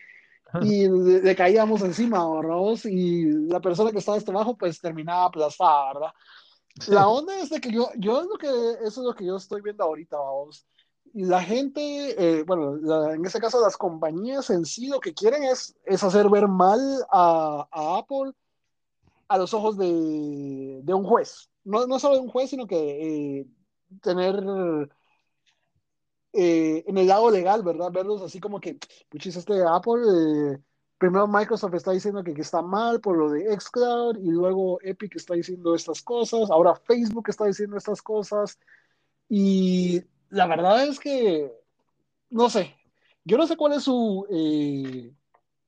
[0.62, 2.56] y le, caíamos encima, ¿verdad?
[2.86, 6.12] Y la persona que estaba hasta abajo pues terminaba aplastada, ¿verdad?
[6.86, 9.36] La onda es de que yo, yo es lo que, eso es lo que yo
[9.36, 10.66] estoy viendo ahorita, vamos.
[11.14, 11.80] La gente,
[12.40, 16.28] eh, bueno, en este caso las compañías en sí lo que quieren es, es hacer
[16.28, 18.32] ver mal a, Apple
[19.28, 21.48] a los ojos de, de, un juez.
[21.64, 23.46] No, no solo de un juez, sino que eh,
[24.02, 24.42] tener
[26.32, 27.92] eh, en el lado legal, ¿verdad?
[27.92, 30.60] Verlos así como que, puchis, este Apple
[30.98, 35.34] primero Microsoft está diciendo que, está mal por lo de xCloud y luego Epic está
[35.34, 38.58] diciendo estas cosas, ahora Facebook está diciendo estas cosas
[39.28, 40.02] y
[40.34, 41.50] la verdad es que,
[42.30, 42.74] no sé,
[43.24, 45.12] yo no sé cuál es su, eh,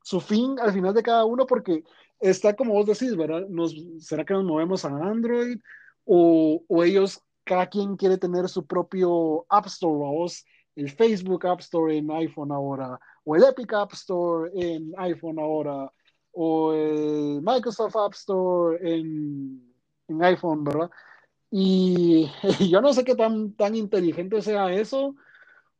[0.03, 1.85] su fin al final de cada uno porque
[2.21, 3.47] está como vos decís, ¿verdad?
[3.49, 5.59] Nos, ¿Será que nos movemos a Android
[6.05, 10.45] o, o ellos, cada quien quiere tener su propio App Store, vos?
[10.77, 15.91] el Facebook App Store en iPhone ahora, o el Epic App Store en iPhone ahora,
[16.33, 19.75] o el Microsoft App Store en,
[20.09, 20.91] en iPhone, ¿verdad?
[21.51, 22.31] Y,
[22.71, 25.15] yo no sé qué tan, tan inteligente sea eso,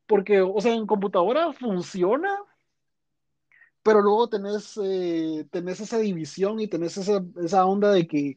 [0.07, 2.37] porque, o sea, en computadora funciona,
[3.83, 8.37] pero luego tenés, eh, tenés esa división y tenés esa, esa, onda de que,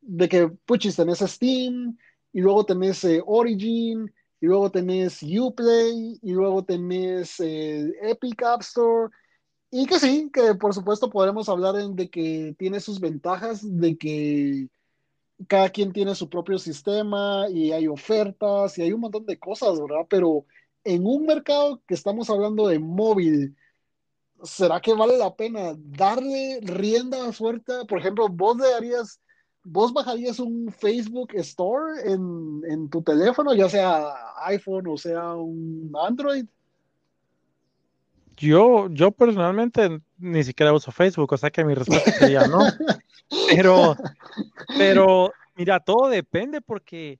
[0.00, 1.96] de que, puchis, tenés Steam,
[2.32, 8.62] y luego tenés eh, Origin, y luego tenés Uplay, y luego tenés eh, Epic App
[8.62, 9.12] Store,
[9.70, 14.68] y que sí, que por supuesto podremos hablar de que tiene sus ventajas, de que
[15.48, 19.80] cada quien tiene su propio sistema y hay ofertas y hay un montón de cosas,
[19.80, 20.06] ¿verdad?
[20.08, 20.44] Pero
[20.84, 23.56] en un mercado que estamos hablando de móvil,
[24.42, 27.72] ¿será que vale la pena darle rienda fuerte?
[27.88, 29.20] Por ejemplo, vos le darías
[29.64, 34.12] ¿vos bajarías un Facebook Store en, tu teléfono, ya sea
[34.46, 36.46] iPhone o sea un Android?
[38.36, 42.58] Yo, yo personalmente ni siquiera uso Facebook, o sea que mi respuesta sería no.
[43.48, 43.96] Pero,
[44.76, 47.18] pero, mira, todo depende porque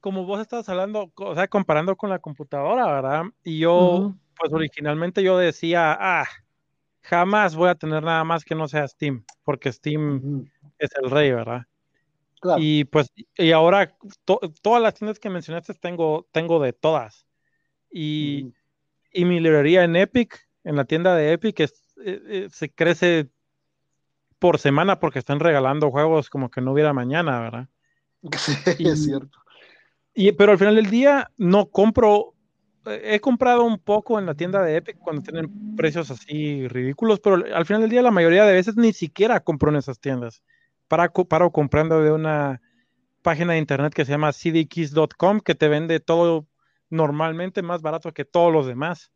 [0.00, 3.24] como vos estás hablando, o sea, comparando con la computadora, ¿verdad?
[3.44, 6.26] Y yo, pues originalmente yo decía, ah,
[7.02, 10.48] jamás voy a tener nada más que no sea Steam, porque Steam
[10.78, 11.66] es el rey, ¿verdad?
[12.58, 13.92] Y pues, y ahora
[14.62, 17.26] todas las tiendas que mencionaste tengo, tengo de todas.
[17.90, 18.52] Y,
[19.12, 23.28] y mi librería en Epic, en la tienda de Epic, es, eh, eh, se crece
[24.38, 27.68] por semana porque están regalando juegos como que no hubiera mañana, ¿verdad?
[28.36, 28.52] Sí,
[28.86, 29.38] es cierto.
[30.14, 32.34] Y, pero al final del día no compro
[32.90, 37.36] he comprado un poco en la tienda de Epic cuando tienen precios así ridículos, pero
[37.54, 40.42] al final del día la mayoría de veces ni siquiera compro en esas tiendas.
[40.86, 42.62] Para, paro comprando de una
[43.22, 46.46] página de internet que se llama cdkeys.com que te vende todo
[46.88, 49.12] normalmente más barato que todos los demás.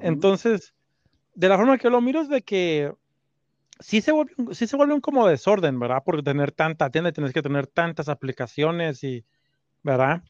[0.00, 0.74] Entonces,
[1.34, 2.92] de la forma que yo lo miro es de que
[3.80, 6.02] sí se vuelve, sí se vuelve un como desorden, ¿verdad?
[6.04, 9.24] Por tener tanta tienda, tienes que tener tantas aplicaciones y,
[9.82, 10.22] ¿verdad?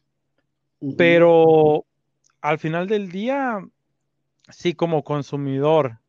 [0.97, 1.85] Pero
[2.41, 3.59] al final del día,
[4.49, 5.99] sí como consumidor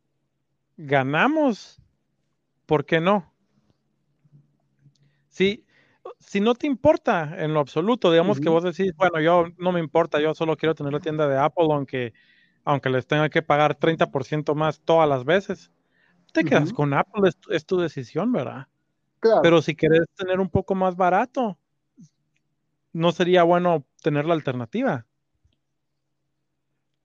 [0.77, 1.81] ganamos,
[2.67, 3.33] ¿por qué no?
[5.29, 5.65] Sí,
[6.19, 9.81] si no te importa en lo absoluto, digamos que vos decís, bueno, yo no me
[9.81, 12.13] importa, yo solo quiero tener la tienda de Apple, aunque,
[12.65, 15.71] aunque les tenga que pagar 30% más todas las veces,
[16.37, 18.67] te quedas con Apple, es, tu decisión, ¿verdad?
[19.21, 19.41] Claro.
[19.43, 21.59] Pero si quieres tener un poco más barato,
[22.93, 25.07] ¿no sería bueno tener la alternativa?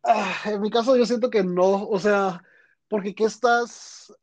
[0.03, 2.43] Ah, en mi caso yo siento que no, o sea,
[2.89, 4.13] porque ¿qué estás,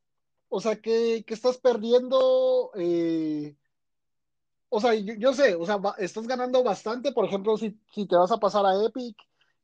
[0.49, 2.71] o sea, qué, estás perdiendo?
[2.75, 3.57] Eh,
[4.69, 8.31] o sea, yo, sé, o sea, estás ganando bastante, por ejemplo, si, si te vas
[8.31, 9.17] a pasar a Epic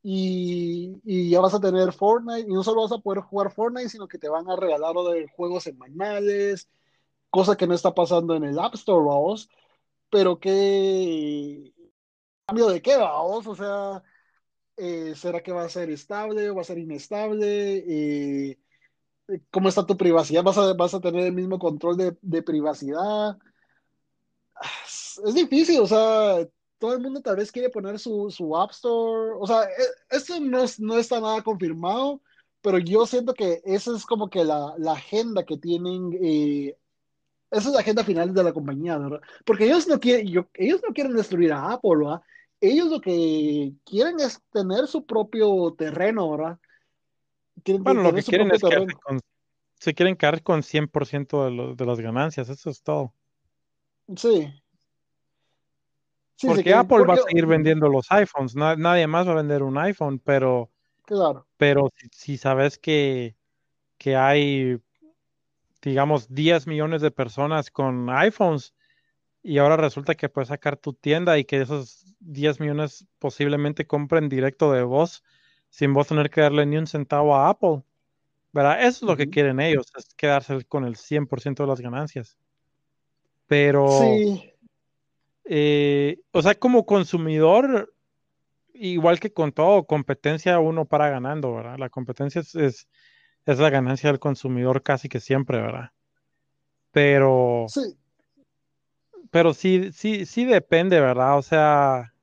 [0.05, 3.89] y, y, ya vas a tener Fortnite, y no solo vas a poder jugar Fortnite,
[3.89, 4.95] sino que te van a regalar
[5.35, 6.69] juegos semanales,
[7.31, 9.49] cosa que no está pasando en el App Store, vamos,
[10.11, 11.73] pero qué
[12.47, 14.03] cambio de qué, vamos, o sea,
[14.77, 17.85] eh, ¿será que va a ser estable o va a ser inestable?
[17.89, 18.59] Eh,
[19.51, 20.43] ¿Cómo está tu privacidad?
[20.45, 23.39] ¿Vas a, vas a tener el mismo control de, de privacidad?
[25.27, 26.47] es difícil, o sea,
[26.85, 30.39] todo el mundo tal vez quiere poner su, su App Store, o sea, e, esto
[30.39, 32.21] no, no está nada confirmado,
[32.61, 36.77] pero yo siento que esa es como que la, la agenda que tienen, eh,
[37.51, 39.23] esa es la agenda final de la compañía, ¿verdad?
[39.47, 42.21] Porque ellos no quieren, yo, ellos no quieren destruir a Apple, ¿verdad?
[42.61, 46.59] Ellos lo que quieren es tener su propio terreno, ¿verdad?
[47.81, 48.87] bueno, lo que quieren es que
[49.77, 53.15] se quieren quedar con 100% de, lo, de las ganancias, eso es todo.
[54.17, 54.53] Sí.
[56.41, 60.19] Porque Apple va a seguir vendiendo los iPhones, nadie más va a vender un iPhone,
[60.19, 60.71] pero,
[61.05, 61.47] claro.
[61.57, 63.37] pero si, sabes que,
[63.99, 64.81] que, hay,
[65.83, 68.75] digamos, 10 millones de personas con iPhones
[69.43, 74.29] y ahora resulta que puedes sacar tu tienda y que esos 10 millones posiblemente compren
[74.29, 75.23] directo de vos
[75.69, 77.83] sin vos tener que darle ni un centavo a Apple.
[78.53, 78.83] ¿Verdad?
[78.83, 82.39] Eso es lo que quieren ellos, es quedarse con el 100% de las ganancias.
[83.49, 84.54] Pero, sí.
[85.45, 87.95] Eh, o sea, como consumidor,
[88.73, 91.79] igual que con todo, competencia uno para ganando, ¿verdad?
[91.79, 92.89] La competencia es, es,
[93.47, 95.91] la ganancia del consumidor casi que siempre, ¿verdad?
[96.93, 97.97] Pero, sí.
[99.31, 101.37] pero sí, sí, sí depende, ¿verdad?
[101.39, 102.15] O sea,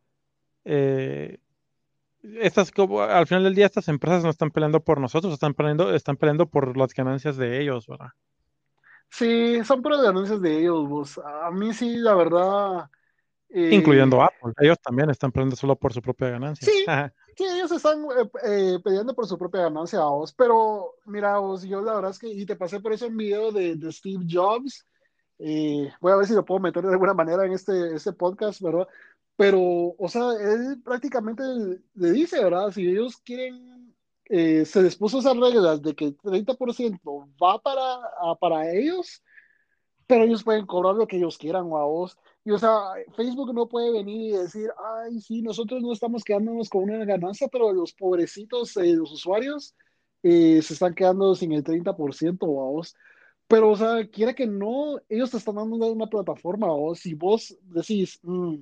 [0.66, 1.38] eh,
[2.24, 2.72] estas,
[3.10, 6.48] al final del día estas empresas no están peleando por nosotros, están peleando, están peleando
[6.48, 8.12] por las ganancias de ellos, ¿verdad?
[9.10, 11.20] Sí, son puras ganancias de ellos, vos.
[11.20, 12.90] A mí sí, la verdad.
[13.54, 14.54] Eh, Incluyendo Apple.
[14.60, 16.66] Ellos también están peleando solo por su propia ganancia.
[16.66, 16.86] Sí,
[17.38, 20.34] sí ellos están eh, eh, peleando por su propia ganancia, vos.
[20.34, 23.52] Pero, mira, vos, yo la verdad es que, y te pasé por eso un video
[23.52, 24.86] de, de Steve Jobs.
[25.38, 28.88] voy a ver si lo puedo meter de alguna manera en este, este podcast, ¿verdad?
[29.36, 31.44] Pero, o sea, él prácticamente
[31.96, 32.72] le dice, ¿verdad?
[32.72, 33.82] Si ellos quieren
[34.34, 38.00] eh, se les puso esas reglas de que el 30% va para,
[38.40, 39.22] para ellos,
[40.08, 42.18] pero ellos pueden cobrar lo que ellos quieran o a vos.
[42.44, 42.80] Y o sea,
[43.16, 44.70] Facebook no puede venir y decir,
[45.04, 49.76] ay, sí, nosotros no estamos quedándonos con una ganancia, pero los pobrecitos, eh, los usuarios,
[50.24, 52.96] eh, se están quedando sin el 30% o a vos.
[53.48, 57.58] Pero, o sea, quiera que no, ellos te están dando una plataforma, o si vos
[57.64, 58.56] decís, mm,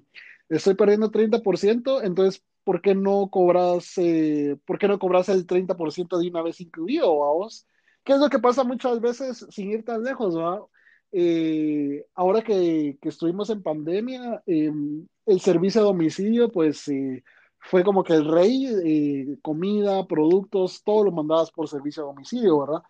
[0.49, 6.17] estoy perdiendo 30%, entonces ¿por qué no cobras, eh, ¿por qué no cobras el 30%
[6.19, 7.65] de una vez incluido, vos?
[8.03, 10.65] ¿Qué es lo que pasa muchas veces sin ir tan lejos, ¿va?
[11.11, 17.23] Eh, ahora que, que, estuvimos en pandemia, em, el servicio a domicilio, pues eh,
[17.59, 22.83] fue como que el rey, comida, productos, todo lo mandabas por servicio a domicilio, ¿verdad?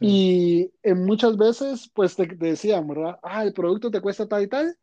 [0.00, 3.18] Y en muchas veces, pues te, decían, ¿verdad?
[3.22, 4.76] Ah, el producto te cuesta tal y tal,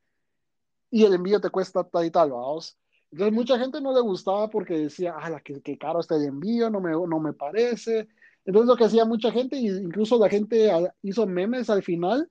[0.89, 2.77] y el envío te cuesta tal y tal, vamos.
[3.11, 6.81] Entonces mucha gente no le gustaba porque decía, ah, qué, caro está el envío, no
[6.81, 8.07] me, no me parece.
[8.43, 10.69] Entonces lo que hacía mucha gente, incluso la gente
[11.01, 12.29] hizo memes al final,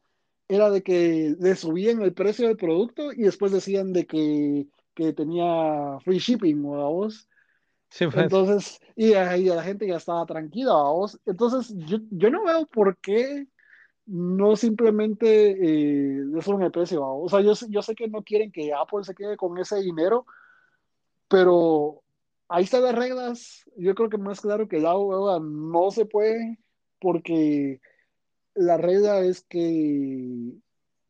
[0.49, 5.12] era de que le subían el precio del producto y después decían de que, que
[5.12, 7.28] tenía free shipping, vos?
[7.90, 8.24] Sí, pues.
[8.24, 11.18] Entonces, y, ahí la gente ya estaba tranquila, vos.
[11.26, 13.47] Entonces, yo, yo no veo por qué
[14.07, 17.32] no simplemente eh, le suben el precio, ¿vos?
[17.32, 20.26] O sea, yo, yo sé que no quieren que Apple se quede con ese dinero,
[21.28, 22.03] pero
[22.49, 23.64] ahí están las reglas.
[23.76, 26.59] Yo creo que más claro que agua no se puede
[27.01, 27.80] porque
[28.55, 30.52] la regla es que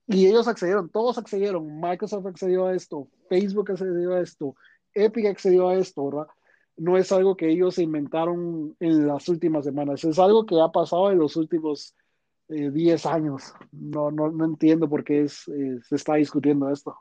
[0.07, 4.55] y ellos accedieron, todos accedieron, Microsoft accedió a esto, Facebook accedió a esto,
[4.93, 6.27] Epic accedió a esto, ¿verdad?
[6.77, 11.11] no es algo que ellos inventaron en las últimas semanas, es algo que ha pasado
[11.11, 11.95] en los últimos
[12.49, 13.55] 10 años.
[13.73, 16.95] No, no, no, entiendo por qué es, se está discutiendo esto.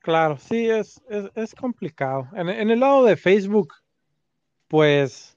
[0.00, 2.28] Claro, sí, es, es, es complicado.
[2.34, 3.72] En, el lado de Facebook,
[4.68, 5.36] pues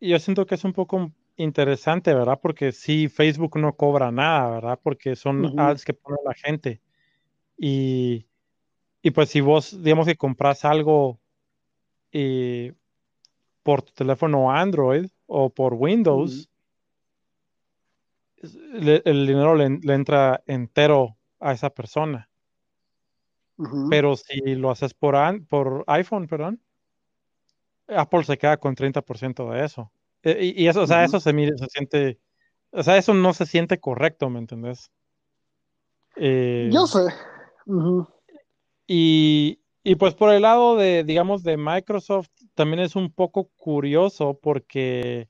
[0.00, 2.38] yo siento que es un poco interesante, ¿verdad?
[2.40, 4.80] Porque sí, Facebook no cobra nada, ¿verdad?
[4.82, 5.70] Porque son uh -huh.
[5.70, 6.80] ads que pone la gente.
[7.56, 8.26] Y,
[9.02, 11.20] y, pues si vos, digamos que compras algo
[12.12, 12.72] y
[13.62, 16.48] por tu teléfono Android o por Windows,
[18.42, 18.80] uh -huh.
[18.80, 22.28] le, el dinero le, le, entra entero a esa persona.
[23.56, 23.88] Uh -huh.
[23.90, 25.16] Pero si lo haces por,
[25.46, 26.60] por iPhone, perdón,
[27.88, 29.90] Apple se queda con 30% de eso.
[30.24, 31.04] Y, y eso, o sea, uh -huh.
[31.06, 32.18] eso se mide, se siente,
[32.70, 34.90] o sea, eso no se siente correcto, ¿me entendés?
[36.16, 37.00] Eh, Yo sé.
[37.66, 38.08] Uh -huh.
[38.86, 44.38] y, y, pues por el lado de, digamos, de Microsoft, también es un poco curioso
[44.42, 45.28] porque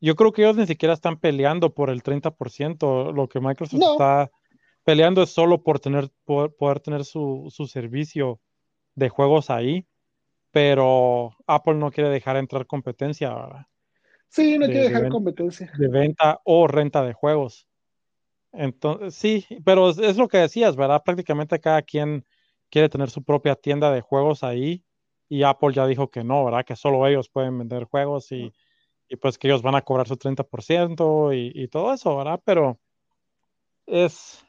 [0.00, 3.92] yo creo que ellos ni siquiera están peleando por el 30%, lo que Microsoft no.
[3.92, 4.30] está
[4.84, 8.40] peleando es solo por tener, por, poder tener su, su servicio
[8.94, 9.86] de juegos ahí
[10.54, 13.34] pero Apple no quiere dejar entrar competencia.
[13.34, 13.66] ¿verdad?
[14.34, 15.70] Sí, no de, quiere dejar de competencia.
[15.78, 17.68] De venta o renta de juegos.
[18.50, 21.02] Entonces, sí, pero es lo que decías, ¿verdad?
[21.04, 22.24] Prácticamente cada quien
[22.68, 24.82] quiere tener su propia tienda de juegos ahí
[25.28, 26.64] y Apple ya dijo que no, ¿verdad?
[26.64, 28.52] Que solo ellos pueden vender juegos y,
[29.08, 32.40] y pues que ellos van a cobrar su 30% y, y todo eso, ¿verdad?
[32.44, 32.80] Pero
[33.86, 34.44] es...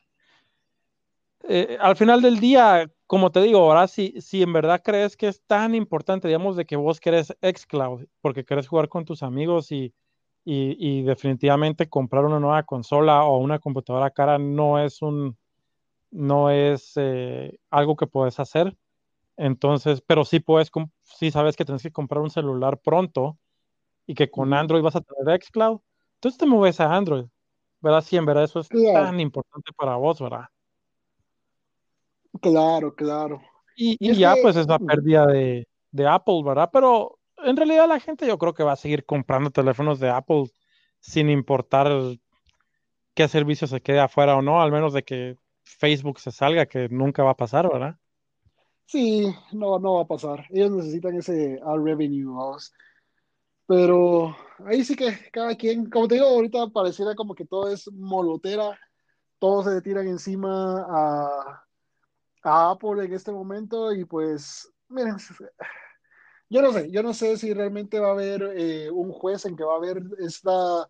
[1.47, 5.27] Eh, al final del día, como te digo, ahora si, si en verdad crees que
[5.27, 9.71] es tan importante, digamos, de que vos querés xCloud, porque querés jugar con tus amigos
[9.71, 9.93] y,
[10.43, 15.37] y, y, definitivamente comprar una nueva consola o una computadora cara no es un
[16.11, 18.77] no es eh, algo que puedes hacer.
[19.37, 23.37] Entonces, pero sí puedes, sí sabes que tienes que comprar un celular pronto
[24.07, 25.81] y que con Android vas a tener xCloud.
[26.15, 27.25] Entonces te mueves a Android,
[27.81, 28.01] ¿verdad?
[28.01, 29.07] Sí, en verdad eso es claro.
[29.07, 30.45] tan importante para vos, ¿verdad?
[32.41, 33.41] Claro, claro.
[33.75, 34.41] Y, y, y ya, que...
[34.41, 36.69] pues es la pérdida de, de, Apple, ¿verdad?
[36.71, 40.45] Pero en realidad la gente yo creo que va a seguir comprando teléfonos de Apple
[40.99, 41.91] sin importar
[43.13, 46.89] qué servicio se quede afuera o no, al menos de que Facebook se salga, que
[46.89, 47.97] nunca va a pasar, ¿verdad?
[48.85, 50.45] Sí, no, no va a pasar.
[50.51, 52.71] Ellos necesitan ese revenue, vamos.
[53.67, 57.91] Pero ahí sí que cada quien, como te digo, ahorita pareciera como que todo es
[57.91, 58.79] molotera,
[59.39, 61.64] todos se tiran encima a
[62.45, 65.17] a Apple en este momento y pues, miren,
[66.49, 69.55] yo no sé, yo no sé si realmente va a haber eh, un juez en
[69.55, 70.89] que va a ver esta,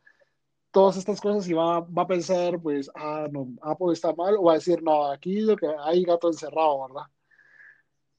[0.72, 4.44] todas estas cosas y va, va, a pensar, pues, ah, no, Apple está mal, o
[4.44, 7.08] va a decir, no, aquí lo que hay gato encerrado, ¿verdad?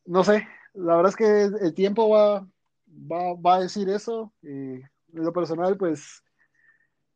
[0.07, 2.47] No sé, la verdad es que el tiempo va,
[2.89, 4.33] va, va a decir eso.
[4.43, 4.81] Eh,
[5.13, 6.23] en lo personal, pues,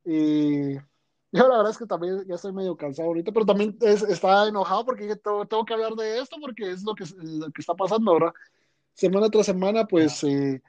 [0.05, 0.81] eh,
[1.33, 4.49] yo la verdad es que también ya estoy medio cansado ahorita, pero también es, está
[4.49, 7.74] enojado porque tengo, tengo, que hablar de esto porque es lo que, lo que está
[7.74, 8.33] pasando ahora.
[8.95, 10.61] Semana tras semana, pues eh,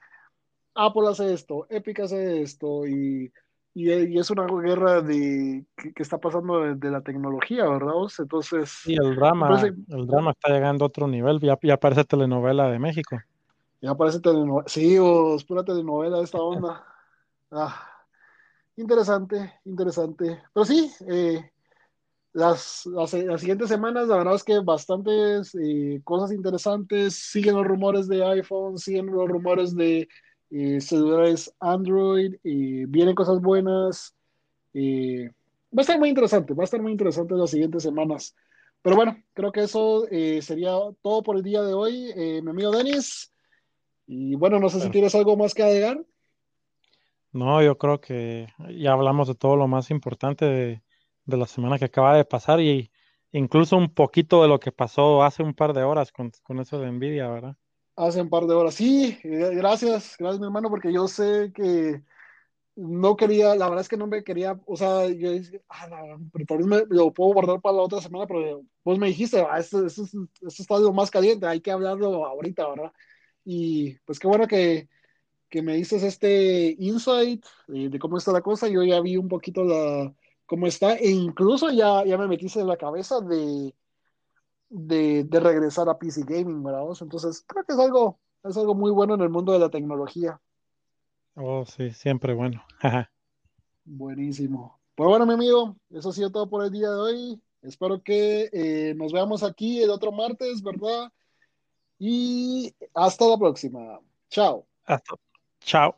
[0.76, 3.32] Apple hace esto, Epic hace esto y,
[3.74, 7.93] y, y es una guerra de, que, que está pasando de, de, la tecnología, ¿verdad?
[8.20, 8.70] Entonces...
[8.70, 12.70] Sí, el drama, entonces, el drama está llegando a otro nivel, ya, ya parece telenovela
[12.70, 13.17] de México.
[13.82, 16.86] Ya parece telenovela, sí, o es pura telenovela de esta onda.
[17.50, 17.91] Ah
[18.76, 20.42] interesante, interesante.
[20.54, 21.52] Pero sí, eh,
[22.34, 27.16] las, las, las, siguientes semanas, la verdad es que bastantes eh, cosas interesantes.
[27.16, 30.08] Siguen los rumores de iPhone, siguen los rumores de
[30.50, 34.16] eh, celulares Android, vienen cosas buenas.
[34.76, 38.36] va a estar muy interesante, va a estar muy interesante las siguientes semanas.
[38.82, 40.08] Pero bueno, creo que eso
[40.42, 40.72] sería
[41.02, 43.32] todo por el día de hoy, mi amigo Denis.
[44.08, 46.04] Y bueno, no sé si tienes algo más que agregar.
[47.33, 48.47] No, yo creo que
[48.78, 50.83] ya hablamos de todo lo más importante de,
[51.25, 52.91] de, la semana que acaba de pasar y
[53.32, 56.79] incluso un poquito de lo que pasó hace un par de horas con, con eso
[56.79, 57.55] de Nvidia, ¿verdad?
[57.95, 62.03] Hace un par de horas, sí, eh, gracias, gracias mi hermano, porque yo sé que
[62.75, 66.29] no quería, la verdad es que no me quería, o sea, yo dije, ah, no,
[66.47, 69.86] pero me, lo puedo guardar para la otra semana, pero vos me dijiste, ah, esto,
[69.86, 72.91] esto, esto está lo más caliente, hay que hablarlo ahorita, ¿verdad?
[73.45, 74.87] Y pues qué bueno que,
[75.51, 79.28] que me dices este insight eh, de cómo está la cosa, yo ya vi un
[79.28, 80.11] poquito la,
[80.45, 83.75] cómo está, e incluso ya, ya me metiste en la cabeza de,
[84.69, 86.86] de, de, regresar a PC Gaming, ¿verdad?
[87.01, 90.39] Entonces, creo que es algo, es algo muy bueno en el mundo de la tecnología.
[91.36, 92.63] Oh, sí, siempre bueno.
[93.83, 94.79] Buenísimo.
[94.95, 97.41] Pues bueno, mi amigo, eso ha sido todo por el día de hoy.
[97.61, 101.11] Espero que eh, nos veamos aquí el otro martes, ¿verdad?
[101.99, 103.99] Y hasta la próxima.
[104.29, 104.65] Chao.
[104.86, 105.15] Hasta.
[105.63, 105.96] Chao.